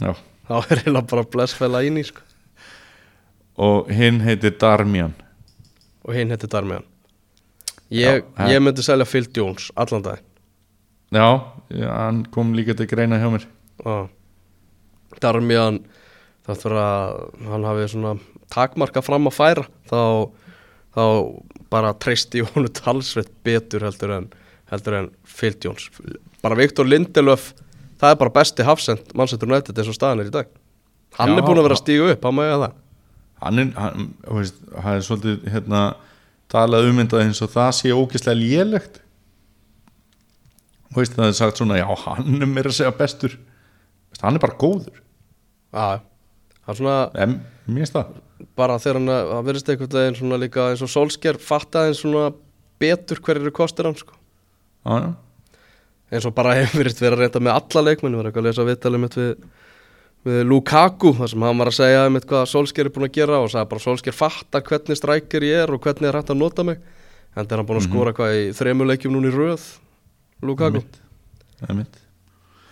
[0.00, 0.14] Já.
[0.48, 2.22] Þá er eiginlega bara blessfella íni sko.
[3.62, 5.12] Og hinn heitir Darmian.
[6.02, 6.84] Og hinn heitir Darmian.
[7.92, 10.22] Ég, Já, ég myndi selja Phil Jones allan dag
[11.12, 11.26] Já,
[11.92, 13.44] hann kom líka til greina hjá mér.
[13.84, 14.08] Já.
[15.20, 15.80] Darmian
[16.46, 17.18] það fyrir að
[17.52, 18.14] hann hafi svona
[18.52, 20.00] takmarka fram að færa þá,
[20.96, 21.04] þá
[21.72, 24.30] bara treysti honu talsveit betur heldur en,
[24.72, 25.10] heldur en
[25.62, 25.90] Jones.
[26.42, 27.52] Bara Viktor Lindelöf
[28.02, 30.48] það er bara besti hafsend mannsettur nættið eins og staðan er í dag.
[31.18, 31.84] Hann Já, er búin að vera að já.
[31.84, 32.74] stíga upp, hann með það.
[33.42, 34.08] Hann er, hann,
[34.38, 35.82] veist, hann er svolítið hérna,
[36.52, 39.00] talað ummyndað eins og það sé ógeðslega lélegt.
[40.96, 43.36] Veist, það er sagt svona, já, hann er meira að segja bestur
[44.22, 45.00] Hann er bara góður.
[45.72, 46.00] Já,
[46.68, 48.12] hann svona en, Mér finnst það.
[48.58, 52.28] bara þegar hann það verðist einhvern veginn svona líka eins og Solskjær fattaði svona
[52.82, 54.14] betur hver eru kostir hann sko.
[54.86, 55.10] Já, já,
[56.12, 58.66] eins og bara hefur verið verið að reynda með alla leikmenn var eitthvað að lesa
[58.68, 59.32] viðtalið mitt við,
[60.28, 63.40] við Lukaku þar sem hann var að segja um hvað Solskjær er búin að gera
[63.42, 66.66] og sagði bara Solskjær fattar hvernig strækir ég er og hvernig er hægt að nota
[66.68, 66.82] mig.
[67.32, 69.66] En það er hann búin að skora hvað í þremur leikjum núna í röð
[70.44, 70.82] Lukaku.
[70.82, 70.98] Mitt
[71.62, 72.01] Það er mitt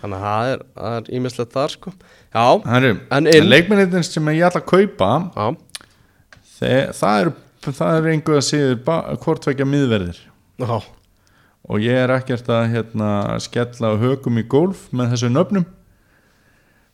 [0.02, 1.92] þannig að það er, ímislegt þar sko.
[2.34, 5.48] Já, Herru, En en inn- leikmennin sem ég ætla að kaupa já,
[6.58, 7.32] þeir, það er
[7.70, 10.20] það er einhver að séður hvortvekja miðverðir.
[10.60, 10.78] Já,
[11.70, 13.10] og ég er ekkert að hérna,
[13.44, 15.66] skella högum í golf með þessu nöfnum.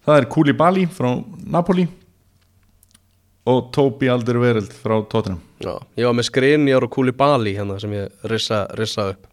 [0.07, 1.09] Það er Koulibaly frá
[1.47, 1.89] Napoli
[3.47, 5.41] og Tobi Alderweireld frá Tottenham.
[5.63, 9.27] Já ég var með Skrinjar og Koulibaly hérna sem ég rissa, rissa upp.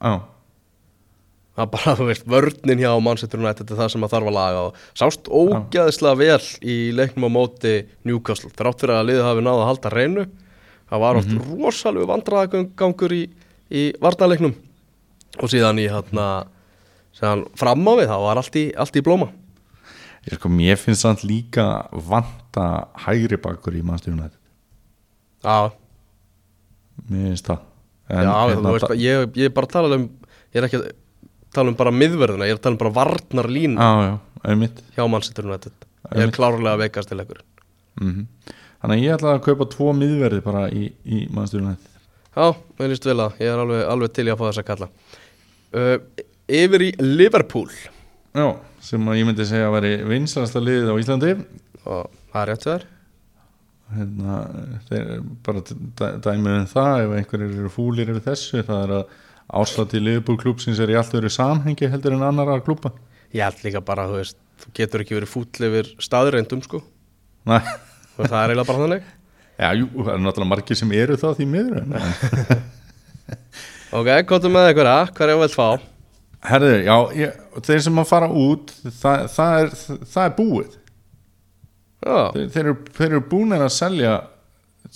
[0.00, 0.14] Já,
[1.60, 4.36] það er bara, þú veist, vörnin hjá Manchester United er það sem að þarf að
[4.36, 7.74] laga og sást ógæðislega vel í leiknum á móti
[8.08, 10.24] Newcastle, þrátt fyrir að liðið hafi náða að halda reynu
[10.90, 13.24] það var oft mm rosalegu vandræðagangur í,
[13.70, 14.56] í varnarleiknum.
[15.40, 16.46] Og síðan í hérna
[17.14, 19.30] síðan fram á við, það var allt í, allt í blóma.
[20.26, 24.38] Ég sko, mér finnst samt líka vanta hægri bakur í United.
[25.44, 25.70] Já,
[27.06, 27.66] mér finnst það.
[28.10, 30.08] Já þú hérna, veist, ég, ég er bara að tala um
[30.50, 30.88] ég er ekki að
[31.54, 34.14] tala um bara miðverðina, ég er að tala um bara varnarlín Já, já,
[34.50, 34.82] einmitt.
[34.96, 35.72] hjá United.
[36.16, 37.42] Ég er klárlega að veikast til ekkur
[38.00, 38.26] mm
[38.80, 41.76] Þannig að ég ætla að kaupa tvo miðverði bara í, í mannstjórnum
[42.30, 42.46] Já,
[42.78, 44.86] mér líst vel að ég er alveg, alveg til í að fá þess að kalla.
[45.74, 45.96] Uh,
[46.50, 47.68] Yfir í Liverpool.
[48.32, 48.46] Já,
[48.80, 51.32] sem ég myndi segja að veri vinsalasta liðið á Íslandi.
[51.84, 52.86] Og það er rétt þér.
[53.90, 54.36] Hérna,
[54.86, 55.08] þeir
[55.42, 59.16] bara dæ- dæmi um það ef einhverjir eru fúlir yfir þessu það er að
[59.50, 62.92] áslati Liverpool klúpsins er í allt öðru samhengi heldur en annara klúpa
[63.30, 66.80] Ég held líka bara, þú veist, þú getur ekki verið fúll yfir staðreindum sko.
[67.46, 67.60] Næ,
[68.16, 69.04] og það er eiginlega bara þannig.
[69.60, 71.84] Já, jú, það er náttúrulega margir sem eru það því miður
[74.00, 75.68] Ok, kóttum með einhverja, hvað er vilt fá?
[76.50, 77.38] Herðu, já, ég,
[77.68, 79.72] þeir sem að fara út það, það, er,
[80.14, 80.76] það er búið.
[82.00, 82.76] Já, þeir, þeir, eru,
[83.06, 84.16] eru búin að selja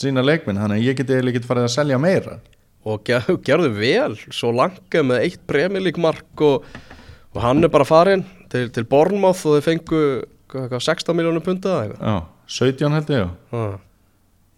[0.01, 2.39] sína leikminn, þannig að ég geti eiginlega ekki farið að selja meira
[2.85, 6.67] og ger, gerðu vel svo langa með eitt premjölík mark og,
[7.35, 10.03] og hann er bara farin til, til Bournemouth og þeir fengu
[10.53, 12.17] hvað, hvað, 16 miljónum punta Já,
[12.47, 13.79] 17 held ég Ah.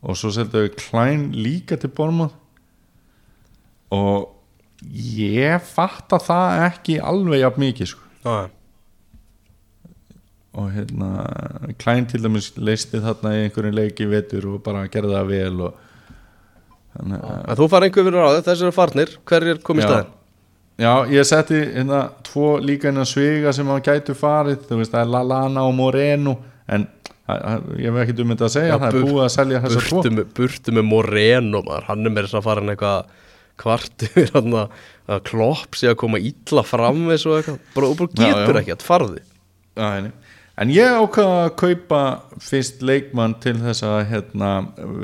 [0.06, 2.34] og svo seldu við Klein líka til Bormað
[3.94, 4.32] og
[4.92, 8.02] ég fatta það ekki alveg jafn mikið sko.
[8.26, 8.48] Ah.
[10.56, 11.10] og hérna
[11.80, 15.82] Klein til dæmis leisti þarna í einhverjum leiki vetur og bara gerði það vel og
[17.00, 20.12] þannig En þú fara einhver fyrir á þess eru farnir, hver er komið staðin?
[20.76, 25.04] Já, ég setti hérna tvo líka innan sviga sem hann gætu farið, þú veist það
[25.06, 26.34] er Lallana og Moreno.
[26.68, 26.84] En
[27.80, 29.80] ég hef ekki um þetta að segja, Já, það er bur- búið að selja þessa
[29.86, 30.02] tvo.
[30.02, 31.86] Burtu með, burtu með Moreno maður.
[31.88, 33.14] hann er með þess að fara eitthvað
[33.56, 38.12] kvart yfir hann að klopp sé að koma illa fram svo eitthvað, bara, og bara
[38.20, 39.22] getur ekki að farði
[39.76, 40.12] Já, nei.
[40.56, 42.00] En ég ákvaða að kaupa
[42.40, 44.50] fyrst leikmann til þess að hérna,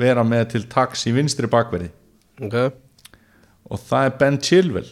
[0.01, 1.91] vera með til taks í vinstri bakverði
[2.41, 2.55] ok,
[3.69, 4.89] og það er Ben Chilwell.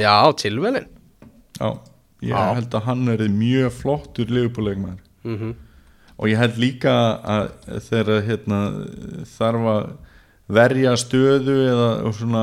[0.00, 0.88] Já, tilvelin
[1.60, 1.76] Já,
[2.24, 2.54] ég Já.
[2.56, 5.52] held að hann er mjög flottur liðbúleikmann mm
[6.20, 6.92] og ég held líka
[7.24, 7.46] að
[7.86, 8.56] þegar hérna,
[9.38, 9.84] þarf að
[10.52, 12.42] verja stöðu eða svona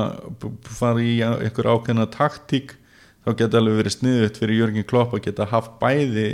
[0.66, 2.74] fara í einhver ákveðna taktík
[3.22, 6.26] þá geta alveg verið sniðut fyrir Jörgin Klopp að geta haft bæði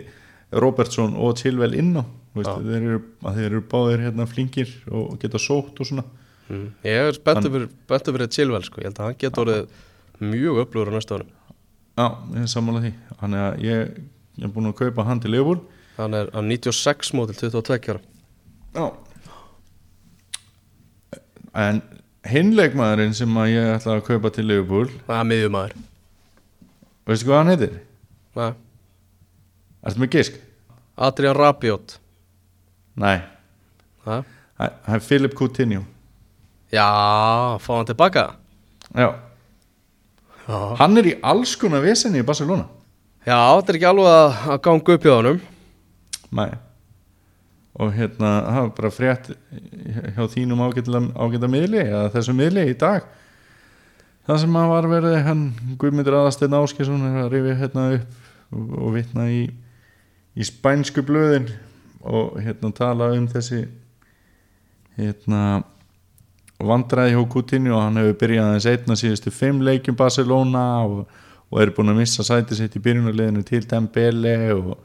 [0.62, 5.78] Robertson og Chilwell inn á þeir, eru, þeir eru báðir hérna flinkir og geta sótt
[5.80, 6.04] og svona
[6.48, 6.66] mm.
[6.86, 8.82] ég er spenntur fyrir, tilvel sko.
[8.82, 11.32] ég held að hann getur orðið mjög upplúður á næsta árum
[11.94, 13.96] Já, ég er sammála því Þannig að ég,
[14.40, 15.60] ég er búin að kaupa hann til Leifbúl
[15.94, 18.02] hann er á 96 mótil 22 ára
[18.74, 18.86] Já
[21.54, 21.84] En
[22.26, 25.82] hinleikmaðurinn sem að ég ætla að kaupa til Leifbúl það er miðjumæður
[27.04, 27.72] Veistu hvað hann heitir?
[28.34, 28.52] Nei.
[29.84, 30.38] Ertu með gisk?
[30.96, 31.96] Adrian Rabiot.
[33.00, 33.18] Nei,
[34.04, 35.82] það er Philip Coutinho.
[36.74, 36.86] Já,
[37.62, 38.28] fá hann tilbaka.
[38.94, 39.08] Já,
[40.46, 42.68] já, hann er í alls konar vesenni í Barcelona.
[43.24, 45.42] Já þetta er ekki alveg að, að ganga upp hjá honum.
[46.34, 46.48] Nei.
[47.74, 49.30] Og hérna, það var bara frétt
[50.14, 53.08] hjá þínum ágætla miðli eða þessu miðli í dag.
[54.24, 55.42] Það sem að var verið hann
[55.80, 59.42] Guðmundur Aðasteinn Áskesson er að rifja hérna upp og, og vitna í,
[60.34, 61.48] í spænsku blöðin
[62.04, 63.64] og hérna tala um þessi
[64.98, 65.62] hérna
[66.64, 71.04] vandræði hjá Coutinho og hann hefur byrjað aðeins einna síðustu fimm leikjum Barcelona og,
[71.50, 74.76] og er búin að missa sæti sitt í byrjunarliðinu til Dembele og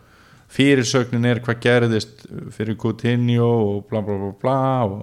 [0.50, 2.26] fyrirsögnin er hvað gerðist
[2.56, 5.00] fyrir Coutinho og bla bla bla bla og,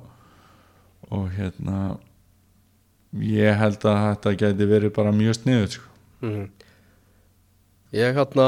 [1.14, 1.96] og hérna
[3.22, 5.92] ég held að þetta gæti verið bara mjög sniðut sko.
[6.26, 6.46] mm.
[7.92, 8.46] Ég hérna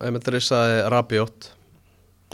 [0.00, 1.50] einmitt rissaði Rabiot.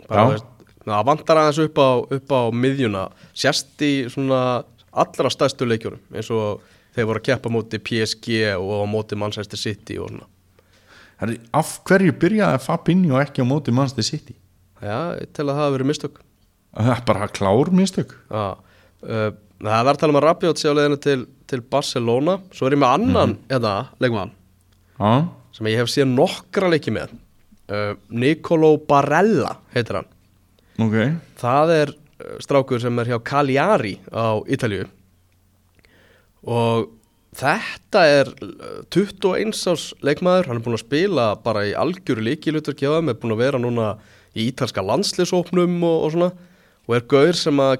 [0.09, 0.36] Bara,
[0.84, 1.88] það vantar aðeins upp á,
[2.18, 3.07] upp á miðjuna.
[3.34, 4.64] Sérst í svona
[4.95, 6.61] allra stærstu leikjurum eins og
[6.95, 10.28] þeir voru að keppa móti PSG og móti Manchester City og svona.
[11.22, 14.34] Herri, af hverju byrjaði Fabinho ekki á móti Manchester City?
[14.82, 16.20] Já, ég tel að það hafi verið mistök.
[16.74, 18.14] Það bara klár mistök.
[18.34, 18.45] Já,
[19.07, 19.30] uh,
[19.62, 22.34] það er að tala um að Rabiot sé á leiðinu til, til Barcelona.
[22.53, 23.45] Svo er ég með annan Mhm.
[23.57, 24.32] eða leikmann.
[24.99, 25.12] Já,
[25.55, 27.14] sem ég hef séð nokkra leiki með.
[27.70, 30.11] Uh, Nicolo Barella heitir hann.
[30.82, 30.98] Ok.
[31.40, 34.88] Það er uh, strákur sem er hjá Cagliari á Ítalíu.
[36.44, 36.90] Og
[37.38, 40.50] þetta er uh, 21 árs leikmaður.
[40.50, 43.94] Hann er búin að spila bara í algjöru líkilutur kjáðum, er búin að vera núna
[44.34, 46.32] í ítalska landslisópnum og, og svona.
[46.84, 47.78] Og er gaur sem að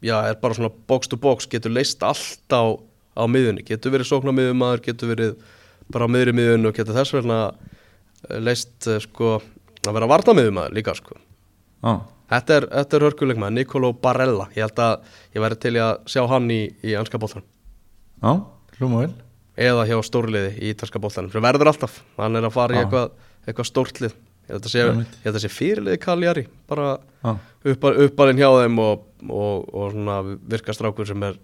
[0.00, 1.50] já, er bara svona box to box.
[1.50, 2.78] Getur leist allt á,
[3.18, 5.34] á miðunni getur verið sóknar miðumadur, getur verið
[5.92, 10.36] bara á miðri miðunni og getur þess vegna eh, leist eh, sko að vera varna
[10.36, 11.16] miðumadur líka sko.
[11.80, 11.92] Já,
[12.30, 14.46] Þetta er, er hörkuleikmaður, Nicolo Barella.
[14.54, 17.46] Ég held að ég væri til í að sjá hann í, í anska bóltanum
[18.20, 18.32] já,
[18.78, 19.14] hljóma vel.
[19.60, 22.84] Eða hjá stórliði í ítalska bóltanum Sem verður alltaf, hann er að fara í Já.
[22.84, 23.16] eitthvað,
[23.48, 24.84] eitthvað stórlið ég held að sé,
[25.30, 26.86] að sé fyrirliði Kaljari bara
[28.04, 30.20] uppalinn hjá þeim og, og, og svona
[30.54, 31.36] virka strákur sem er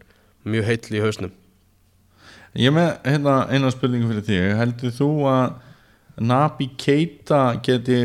[0.47, 1.35] mjög heill í hausnum
[2.55, 5.57] Ég er með hérna eina spurningu fyrir þig heldur þú að
[6.31, 7.99] Nabi Keita geti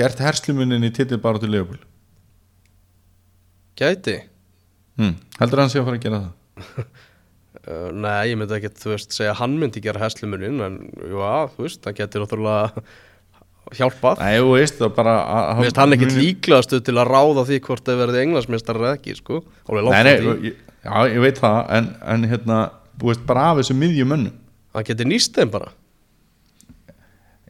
[0.00, 1.84] gert herslumuninn í titil bara til Leopold
[3.80, 4.16] Gæti?
[5.00, 5.14] hm.
[5.40, 6.90] heldur hann sé að fara að gera það
[7.70, 10.76] Uh, nei, ég myndi ekki, þú veist, segja að hann myndi gera heslumuninn en
[11.20, 12.84] að, þú veist, það getur náttúrulega
[13.76, 16.94] hjálpað Nei, þú veist það bara að- að- Mér finnst hann ekkit muni- líklastu til
[16.96, 20.32] að ráða því hvort það verði englandsmeistar eða ekki, sko Nei, nei, því.
[20.48, 22.60] ég, já, ég veit það en, en hérna,
[23.00, 24.36] þú veist, bara af þessu miðjumönnum
[24.70, 25.72] Hann getur nýst þeim bara.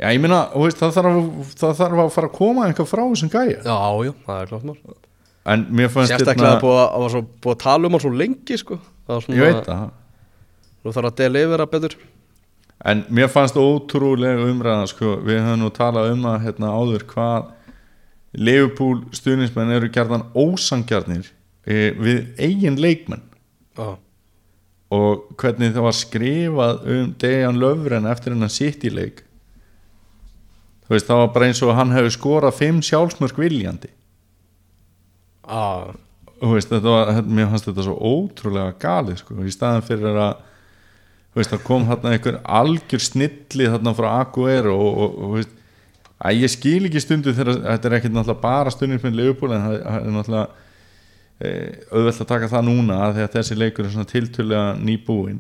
[0.01, 1.17] Já, ég þú veist, það þarf,
[1.61, 3.59] það þarf að fara að koma einhver frá þessum gæja.
[3.61, 4.95] Já, já, það er klart mál.
[5.51, 8.13] En mér fannst Sérstaklega búið að, að, var svo, búið að tala um hann svo
[8.17, 8.79] lengi, sko.
[9.09, 9.85] Það svona, Ég veit það.
[10.81, 11.97] Nú þarf að delivera betur.
[12.91, 17.51] En mér fannst ótrúlega umræða sko, við höfum nú talað um að hérna, áður hvað
[18.41, 21.29] Leopold stuðnismenn eru gerðan ósangjarnir
[21.67, 23.27] við eigin leikmenn.
[23.79, 23.97] Já,
[24.91, 29.21] og hvernig það var skrifað um Dejan Löfren eftir hennan sitt í leik
[30.91, 33.93] þú veist það var bara eins og hann hefur skorað fimm sjálfsmörk viljandi.
[35.47, 35.95] Já,
[36.41, 40.41] þú veist þetta var, mér fannst þetta svo ótrúlega galið sko, í staðan fyrir að
[41.31, 45.37] þú veist það kom þarna einhver algjör snilli þarna frá Aguero og, og, og þú
[45.37, 45.55] veist
[46.27, 49.67] að ég skil ekki stundu þegar þetta er ekkert náttúrulega bara stundin með Leopold en
[49.69, 50.67] það er náttúrulega e,
[51.41, 55.39] auðvelt að taka það núna þegar þessi leikur er svona tiltölulega nýbúinn.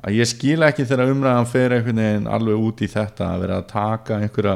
[0.00, 3.58] Að ég skil ekki þegar umræðan fer einhvern veginn alveg út í þetta að vera
[3.60, 4.54] að taka einhverja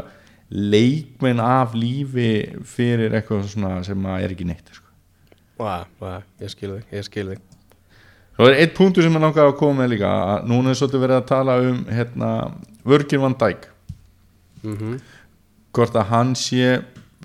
[0.55, 2.31] leikmenn af lífi
[2.69, 4.87] fyrir eitthvað svona sem að er ekki neitt sko.
[5.59, 7.43] já, já, ég skil þig, ég skil þig.
[8.35, 11.05] Svo er eitt punktur sem ég langaði að koma með líka að núna er svolítið
[11.05, 12.31] verið að tala um hérna,
[12.85, 13.69] Virgil van Dijk.
[14.65, 14.97] Mm
[15.75, 16.79] hvort að hann sé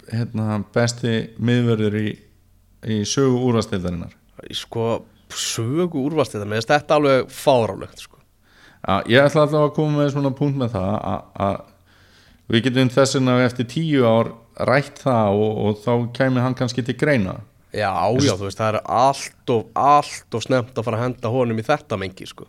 [0.09, 2.07] hérna, besti miðverður í,
[2.87, 4.13] í sögu úrvastildarinnar
[4.55, 4.85] Sko,
[5.35, 8.19] sögu úrvast þetta Mér finnst þetta alveg fárálegt, sko.
[9.11, 10.93] Ég ætla alltaf að koma með svona punkt með það
[11.43, 11.57] að,
[12.47, 14.31] við getum þess vegna eftir tíu ár
[14.69, 17.35] rætt það og, og þá kæmi hann kannski til greina.
[17.75, 17.91] Já,
[18.23, 21.59] já, þú veist, það er allt of, allt of snemt að fara að henda honum
[21.59, 22.47] í þetta mengi, sko.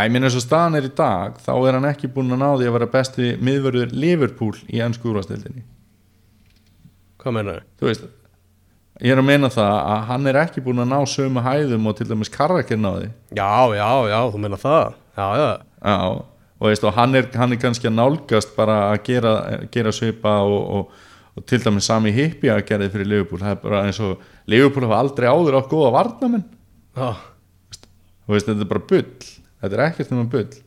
[0.00, 2.48] Ég minn eins og staðan er í dag þá er hann ekki búin að ná
[2.58, 5.64] því að vera besti miðverður Liverpool í ennsku úrvastildinni
[7.20, 7.64] Hvað meina þau?
[7.80, 8.04] þú veist
[9.00, 11.96] ég er að meina það að hann er ekki búin að ná sömu hæðum og
[11.98, 13.08] til dæmis Karraker náði.
[13.36, 14.98] Já, já, já, þú meina það.
[15.16, 15.96] Já, já, Já,
[16.60, 19.34] og, veist, og hann, er, hann er kannski að nálgast bara að gera,
[19.72, 21.04] gera svipa og, og,
[21.38, 23.40] og til dæmis sami hippi að gera þið fyrir Liverpool.
[23.40, 26.44] Það er bara eins og Liverpool hafa aldrei áður átt góða varnamenn
[27.00, 27.12] já.
[28.26, 29.30] Þú veist, þetta er bara bull.
[29.60, 30.60] Þetta er ekkert um að bull.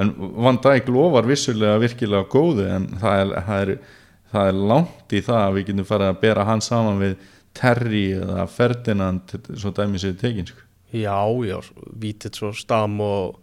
[0.00, 0.14] En
[0.46, 3.72] Van Dijk lofar vissulega virkilega góðu en það er, það er,
[4.32, 7.14] það er langt í það að við getum farið að bera hann saman við
[7.56, 10.66] Terry eða Ferdinand svo dæmi sér tekin sko.
[10.90, 11.58] Já, já,
[12.00, 13.40] Vítit svo Stam og,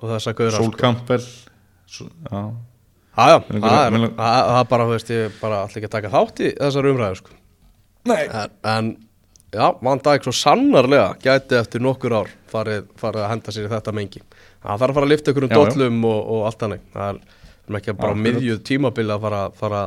[0.00, 1.26] og þessa gauðra Sol Campbell
[1.86, 2.44] svo, já,
[3.14, 6.48] Já, það er er bara, þú veist, ég bara allir ekki að taka þátt í
[6.58, 7.36] þessar umræðu, sko.
[8.10, 8.22] Nei.
[8.26, 8.88] En, en
[9.54, 13.70] já, Van Dijk svo sannarlega gæti eftir nokkur ár farið, farið að henda sér í
[13.70, 14.24] þetta mengi.
[14.64, 16.82] Það þarf að fara að lifta ykkur um dollum og, og allt þannig.
[16.96, 17.20] Það
[17.70, 19.84] er ekki bara miðjuð tímabili að fara, fara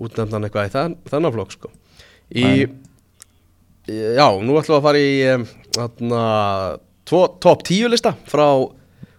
[0.00, 1.74] útnefndan eitthvað í þenn, þennan flokk, sko
[2.28, 2.66] Í,
[3.88, 5.14] já, nú ætlum við að fara í
[5.76, 6.24] þarna,
[7.08, 8.48] tvo, top 10 lista frá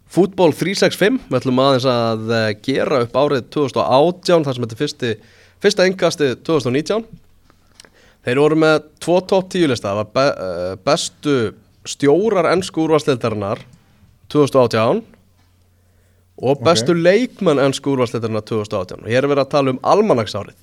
[0.10, 4.80] Fútból 365, við ætlum aðeins að eh, gera upp árið 2018 þar sem þetta er
[4.80, 5.12] fyrsti,
[5.62, 7.06] fyrsta engasti 2019
[8.26, 9.92] Þeir voru með tvo top 10 lista.
[9.92, 11.36] Það var be, eh, bestu
[11.88, 13.64] stjórar ennsku úrvarsleildarinnar
[14.30, 15.02] 2018
[16.40, 20.58] og bestu leikmenn ennsku úrvarsleildarinnar 2018 og hér er verið að tala um almanaksárið.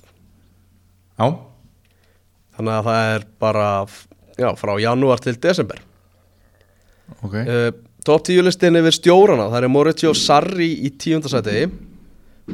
[1.17, 1.27] Já,
[2.57, 3.67] þannig að það er bara
[4.37, 5.83] já, frá janúar til desember.
[7.23, 7.35] Ok.
[7.37, 7.69] Uh,
[8.07, 11.65] Top 10 listin yfir stjórana Það er Mauricio Sarri í tíundasæti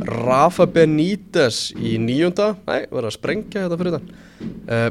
[0.10, 4.08] Rafa Benítez í níunda Nei, verður að sprengja þetta fyrir þann
[4.66, 4.88] uh,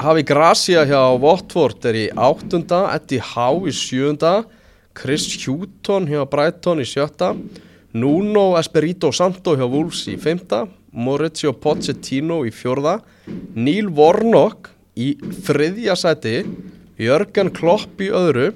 [0.00, 4.32] Hafi Gracia hjá Watford er í áttunda Eddie Howe í sjöunda
[4.96, 7.34] Chris Houghton hjá Brighton í sjötta
[7.96, 10.64] Nuno Espirito Santo hjá Wolves í fymta
[10.96, 12.98] Mauricio Pochettino í fjórða
[13.58, 15.14] Neil Warnock í
[15.46, 16.36] þriðja sæti
[16.98, 18.52] Jörgen Klopp í öðru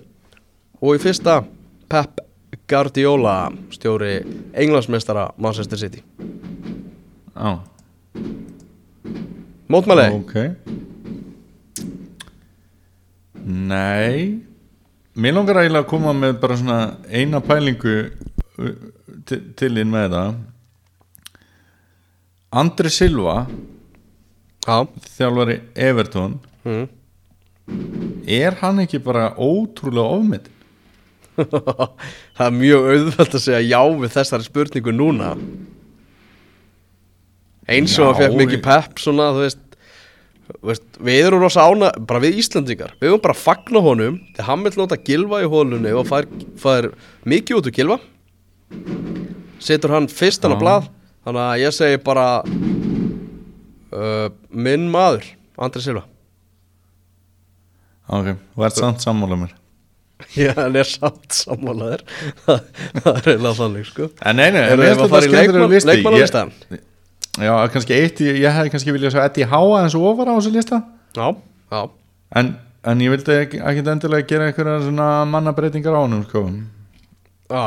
[0.82, 1.40] og í fyrsta
[1.92, 2.22] Pep
[2.70, 4.20] Guardiola stjóri
[4.52, 6.02] englandsmeistara Manchester City.
[7.32, 7.60] Já,
[9.72, 10.34] Mótmæli, ok.
[13.44, 14.42] Nei.
[15.16, 18.74] Mér langar eiginlega að koma með bara svona eina pælingu uh,
[19.28, 20.36] til, til inn með það.
[22.62, 23.36] Andri Silva
[24.62, 24.86] Já,
[25.16, 26.36] þjálfari Everton.
[26.62, 26.84] Mm.
[28.30, 30.48] er hann ekki bara ótrúlega ofmynd
[32.36, 35.30] það er mjög auðvelt að segja já við þessari spurningu núna.
[37.72, 39.62] Eins og hann fekk mikið pepp svona, þú veist,
[40.68, 44.50] veist við erum rosa ána, bara við Íslandingar við erum bara að fagna honum þegar
[44.50, 46.28] hann vil nota gilva í hólunni og fær,
[46.60, 46.90] fær
[47.24, 47.98] mikið út úr gilva
[49.62, 50.62] setur hann fyrstan á Já.
[50.62, 50.90] blað
[51.24, 52.26] þannig að ég segi bara
[53.92, 55.26] uh, minn maður
[55.62, 56.04] Andri Silva.
[58.12, 59.52] Ok, þú ert samt sammála mér.
[60.38, 62.02] Já, hann er samt sammálaður
[62.44, 62.58] það,
[63.02, 64.08] er eiginlega þannig sko.
[64.22, 65.92] En nei, nei, Erum mér við finnst að fara í þetta skemmtilegur leikmann- listi.
[65.92, 66.52] leikmannalistan?
[66.70, 66.84] Ég-
[67.46, 70.34] já, kannski eitt, ég, ég hefði kannski viljað sjá Eddie Háa eins og ofar á
[70.36, 70.82] þessu lista.
[71.16, 71.26] Já,
[71.72, 71.80] já.
[72.38, 72.52] En,
[72.92, 76.44] en ég vildi ekki, ekki endilega gera einhverja svona mannabreitingar á honum sko.
[77.52, 77.64] Já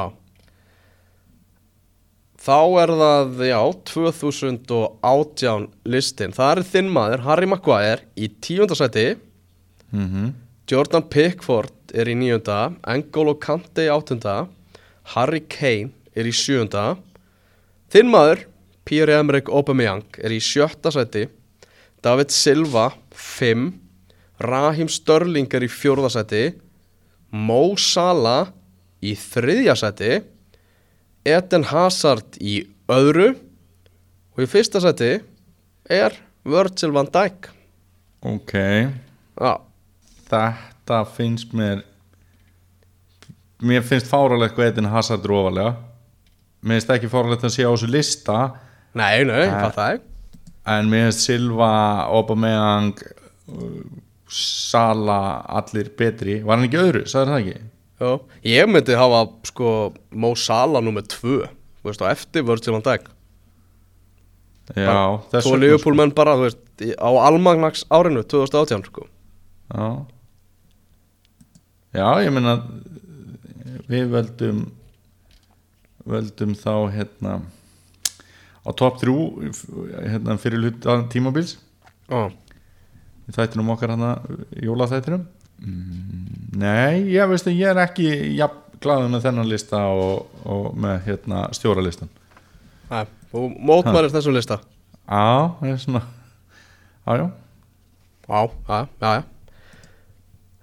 [2.45, 9.15] Þá er það, já, 2018 listin Það er þinn maður, Harry Maguire í tíundasæti
[9.91, 10.33] mm
[10.65, 14.47] Jordan Pickford er í níunda N'Golo Kante í áttunda
[15.13, 16.95] Harry Kane er í sjöunda.
[17.93, 18.45] Þinn maður,
[18.87, 21.27] Pierre-Emerick Aubameyang er í sjötta sæti.
[22.01, 23.67] David Silva, 5
[24.41, 26.43] Raheem Störling er í fjórða sæti.
[27.29, 28.49] Mo Salah
[29.05, 30.11] í þriðja sæti
[31.25, 32.59] Eden Hazard í
[32.91, 33.31] öðru
[34.35, 35.17] og í fyrsta sæti
[35.89, 36.15] er
[36.45, 37.49] Virgil van Dijk.
[38.25, 38.53] Ok.
[38.55, 39.51] Já,
[40.29, 41.83] þetta finnst mér
[43.65, 45.73] mér finnst fáralegt hvað Edin Hazard er ofalega
[46.65, 48.39] mér finnst ekki fáralegt að sé á þessu lista.
[48.97, 49.95] Nei, nei, hvað það.
[49.95, 51.69] Er en mér finnst Silva,
[52.09, 53.83] Aubameyang uh,
[54.35, 55.19] Sala
[55.59, 57.03] allir betri, var hann ekki öðru?
[57.09, 57.59] Sagði það ekki?
[57.99, 61.45] Já, ég myndi hafa sko Mo Salah nummer 2
[61.85, 63.03] Þú veist, á eftir Virgil van Dijk.
[64.73, 66.63] Já, Svo Liverpool menn bara, þú veist,
[66.97, 69.05] á almagnags árinu 2018 sko.
[69.69, 69.85] Já.
[71.93, 72.55] Já, ég meina
[73.85, 74.63] við völdum
[76.09, 77.35] völdum þá hérna
[78.65, 79.19] á topp þrjú
[79.93, 81.59] hérna fyrir hluta tímabils.
[82.09, 82.33] Já,
[83.29, 84.15] í þættinum okkar hana
[84.57, 85.29] jólaþættinum
[85.59, 91.07] Nei, ég veist að ég er ekki jafn glaður með þennan lista og, og með
[91.07, 92.11] hérna stjóralistan.
[92.91, 94.59] Nei, þú mótmælir þessum lista.
[95.05, 96.03] Já, það er svona
[97.05, 97.25] Já, já.
[98.27, 99.23] Já, já, já,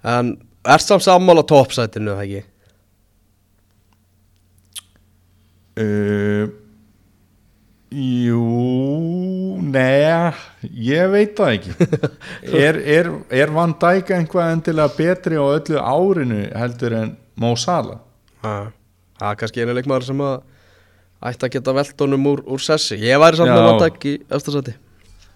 [0.03, 0.32] En
[0.66, 2.49] er samt sammála toppsætinu, það ekki?
[5.78, 6.51] Uh,
[7.95, 8.40] jú,
[9.72, 10.30] neða,
[10.86, 11.88] ég veit það ekki.
[12.62, 13.10] Er, er,
[13.42, 18.00] er Van Dijk einhvað endilega betri á öllu árinu heldur en Mo Salah?
[18.42, 20.38] Það er kannski einu leikmaður sem að
[21.32, 22.98] ætti að geta velt honum úr, úr sessi.
[23.00, 24.78] Ég væri samt með Van Dijk í eftirsæti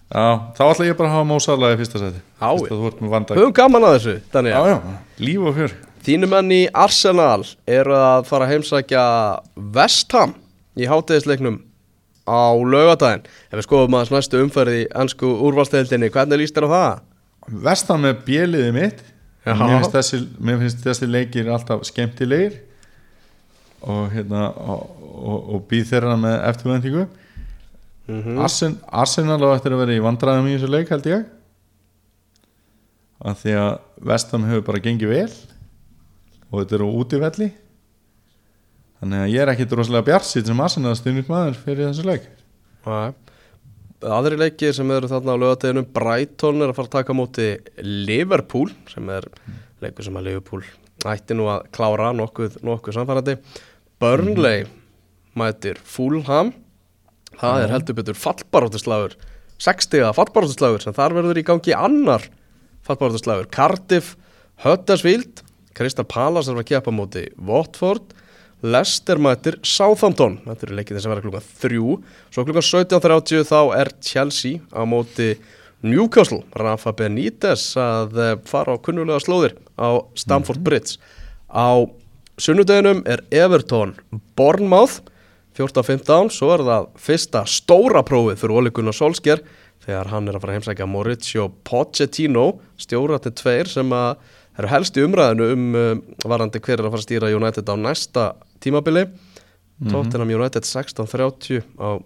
[0.07, 3.95] Já, þá ætla ég bara að hafa Mo Salah í fyrsta seti Höfum gaman að
[3.97, 4.53] þessu, Daniel.
[4.55, 5.73] Já, já, líf og fjör.
[6.07, 9.03] Þínu menn í Arsenal eru að fara að heimsækja
[9.75, 10.37] West Ham
[10.79, 11.57] í hátegisleiknum
[12.27, 13.25] á laugadaginn.
[13.49, 16.97] Ef við skoðum aðeins næstu umferði í ennsku úrvalsteildinni, hvernig líst þér á það?
[17.67, 19.03] Vestan með bjöliði mitt.
[19.47, 22.57] Mér finnst, þessi, mér finnst þessi leikir alltaf skemmtilegir
[23.87, 27.05] og hérna og, og, og býð þeirra með eftirvæntingu.
[28.07, 31.23] Mm Arsen, Arsenal á eftir að vera í vandræðum í þessu leik held ég.
[33.19, 33.71] Af því að
[34.11, 35.31] Vestam hefur bara gengið vel
[36.51, 37.49] og þetta eru útivelli
[39.01, 42.27] þannig að ég er ekkit rosalega bjartsýtt sem Arsenal stundin maður fyrir þessu leik.
[44.07, 47.47] Aðri leikir sem eru þarna á laugadeginum, Brighton er að fara að taka móti
[47.81, 49.25] Liverpool, sem er
[49.81, 50.61] leikur sem að Liverpool
[51.05, 53.37] ætti nú að klára nokkuð, nokkuð samfærandi.
[54.01, 54.65] Burnley
[55.37, 56.51] mætir Fulham,
[57.37, 59.17] það er heldur betur fallbaróttislagur,
[59.61, 62.25] 60 fallbaróttislagur sem þar verður í gangi annar
[62.87, 63.49] fallbaróttislagur.
[63.53, 64.15] Cardiff,
[64.65, 65.43] Huddersfield,
[65.77, 68.13] Crystal Palace er að keppa á móti Watford,
[68.65, 70.39] Leicester mætir Southampton.
[70.47, 71.97] Þetta eru leikið þess að vera klukkan þrjú.
[72.33, 75.29] Svo klukkan 17.30 þá er Chelsea á móti
[75.85, 76.41] Newcastle.
[76.57, 80.97] Rafa Benítez að eh, fara á kunnulega slóðir á Stamford Bridge.
[81.53, 81.85] Á
[82.41, 83.95] sunnudeginum er Everton
[84.37, 85.03] Bournemouth
[85.57, 89.41] 14.15 svo er það fyrsta stóra prófið fyrir Ole Gunnar Solskjær
[89.85, 92.45] þegar hann er að fara að heimsækja Mauricio Pochettino
[92.77, 94.19] stjóratinn tveir sem að
[94.57, 95.93] eru helst í umræðinu um uh,
[96.25, 98.27] varandi hver er að fara að stýra United á næsta
[98.63, 99.07] tímabili.
[99.77, 102.01] Tottenham United 16.30 á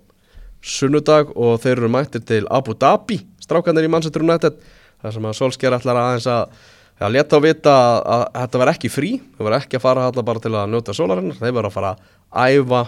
[0.60, 4.58] sunnudag og þeir eru mættir til Abu Dhabi strákanir í Manchester United
[5.02, 6.52] þar sem að Solskjær ætlar aðeins að
[7.02, 9.12] að leta á vita að, að þetta var ekki frí.
[9.38, 11.40] Þau var ekki að fara þarna bara til að njóta sólarinnar.
[11.40, 12.82] Þeir var að fara að æfa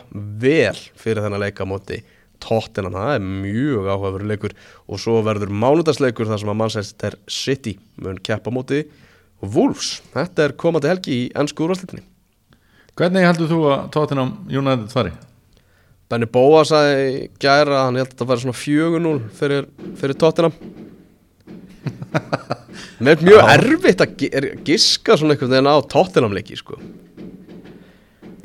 [0.44, 2.04] vel fyrir þennan leika á móti
[2.44, 4.54] Tottenham, það er mjög áhugaveru leikur.
[4.92, 8.58] Og svo verður mánudagsleikur þar sem að Manchester City mun keppa á
[9.44, 12.04] móti Wolves, þetta er komandi helgi í ennsku úrvarsleitinni
[12.96, 15.12] Hvernig heldur þú að Tottenham United fari?
[16.12, 19.68] Benny Bóa sagði gæra að hann held að þetta væri svona 4-0 fyrir,
[19.98, 20.54] fyrir Tottenham
[23.04, 26.78] Mér er mjög erfitt að gi- giska svona einhvern veginn á Tottenham leiki sko.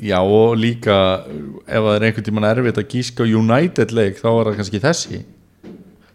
[0.03, 0.95] Já og líka
[1.67, 5.21] ef það er einhvern tímann erfitt að gíska United leik þá er það kannski þessi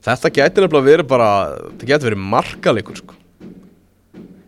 [0.05, 1.29] Þetta gæti nefnilega verið bara
[1.71, 3.15] þetta gæti verið markaleikur sko.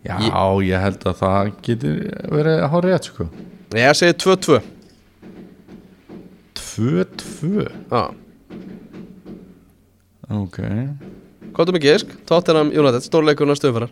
[0.07, 1.97] Já, Ég- ég held að það getur
[2.31, 3.29] verið að hára rétt sko.
[3.75, 4.61] Ég segi 2-2
[6.55, 8.03] 2-2 Já,
[10.27, 10.59] Ok.
[10.59, 12.11] Er mikið gisk?
[12.27, 13.91] Tottenham United, stórleikur næstu umfærar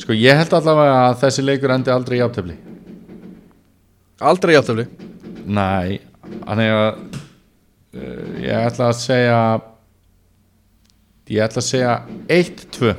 [0.00, 2.56] Sko ég held allavega að þessi leikur endi aldrei í aftöfli
[4.20, 4.86] Aldrei játtöfli
[5.50, 6.00] Nei,
[6.44, 6.88] þannig að
[7.96, 9.38] uh, ég ætla að segja
[11.30, 11.94] ég ætla að segja
[12.28, 12.94] 1-2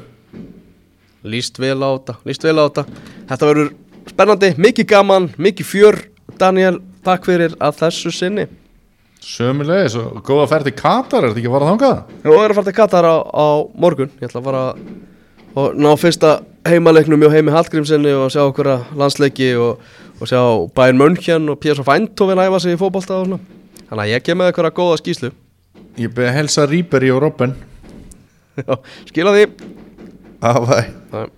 [1.21, 2.85] Líst vel á þetta, líst vel á þetta.
[3.29, 3.69] Þetta verður
[4.09, 5.99] spennandi, mikið gaman, mikið fjör.
[6.41, 8.47] Daniel, takk fyrir að þessu sinni.
[9.21, 11.99] Sömulegis og góða ferð til Katar, er þetta ekki að fara þangað?
[12.25, 13.47] Nú er að fara til Katar á, á
[13.77, 14.13] morgun.
[14.17, 14.63] Ég ætla að fara
[15.61, 16.31] og ná fyrsta
[16.65, 19.81] heimaleiknum hjá heimi Hallgrímsinni og sjá okkur að landsleiki og,
[20.17, 20.41] og sjá
[20.73, 23.41] Bayern München og PSV Eindhoven æfa sig í fótbolta og svona.
[23.91, 25.29] Þannig að ég kem með eitthvað góða skýslu
[25.99, 27.57] Ég beði að helsa Ríberi og Robben
[28.55, 28.77] Já,
[29.09, 29.41] Skila því
[30.41, 30.79] Afæ
[31.11, 31.31] Það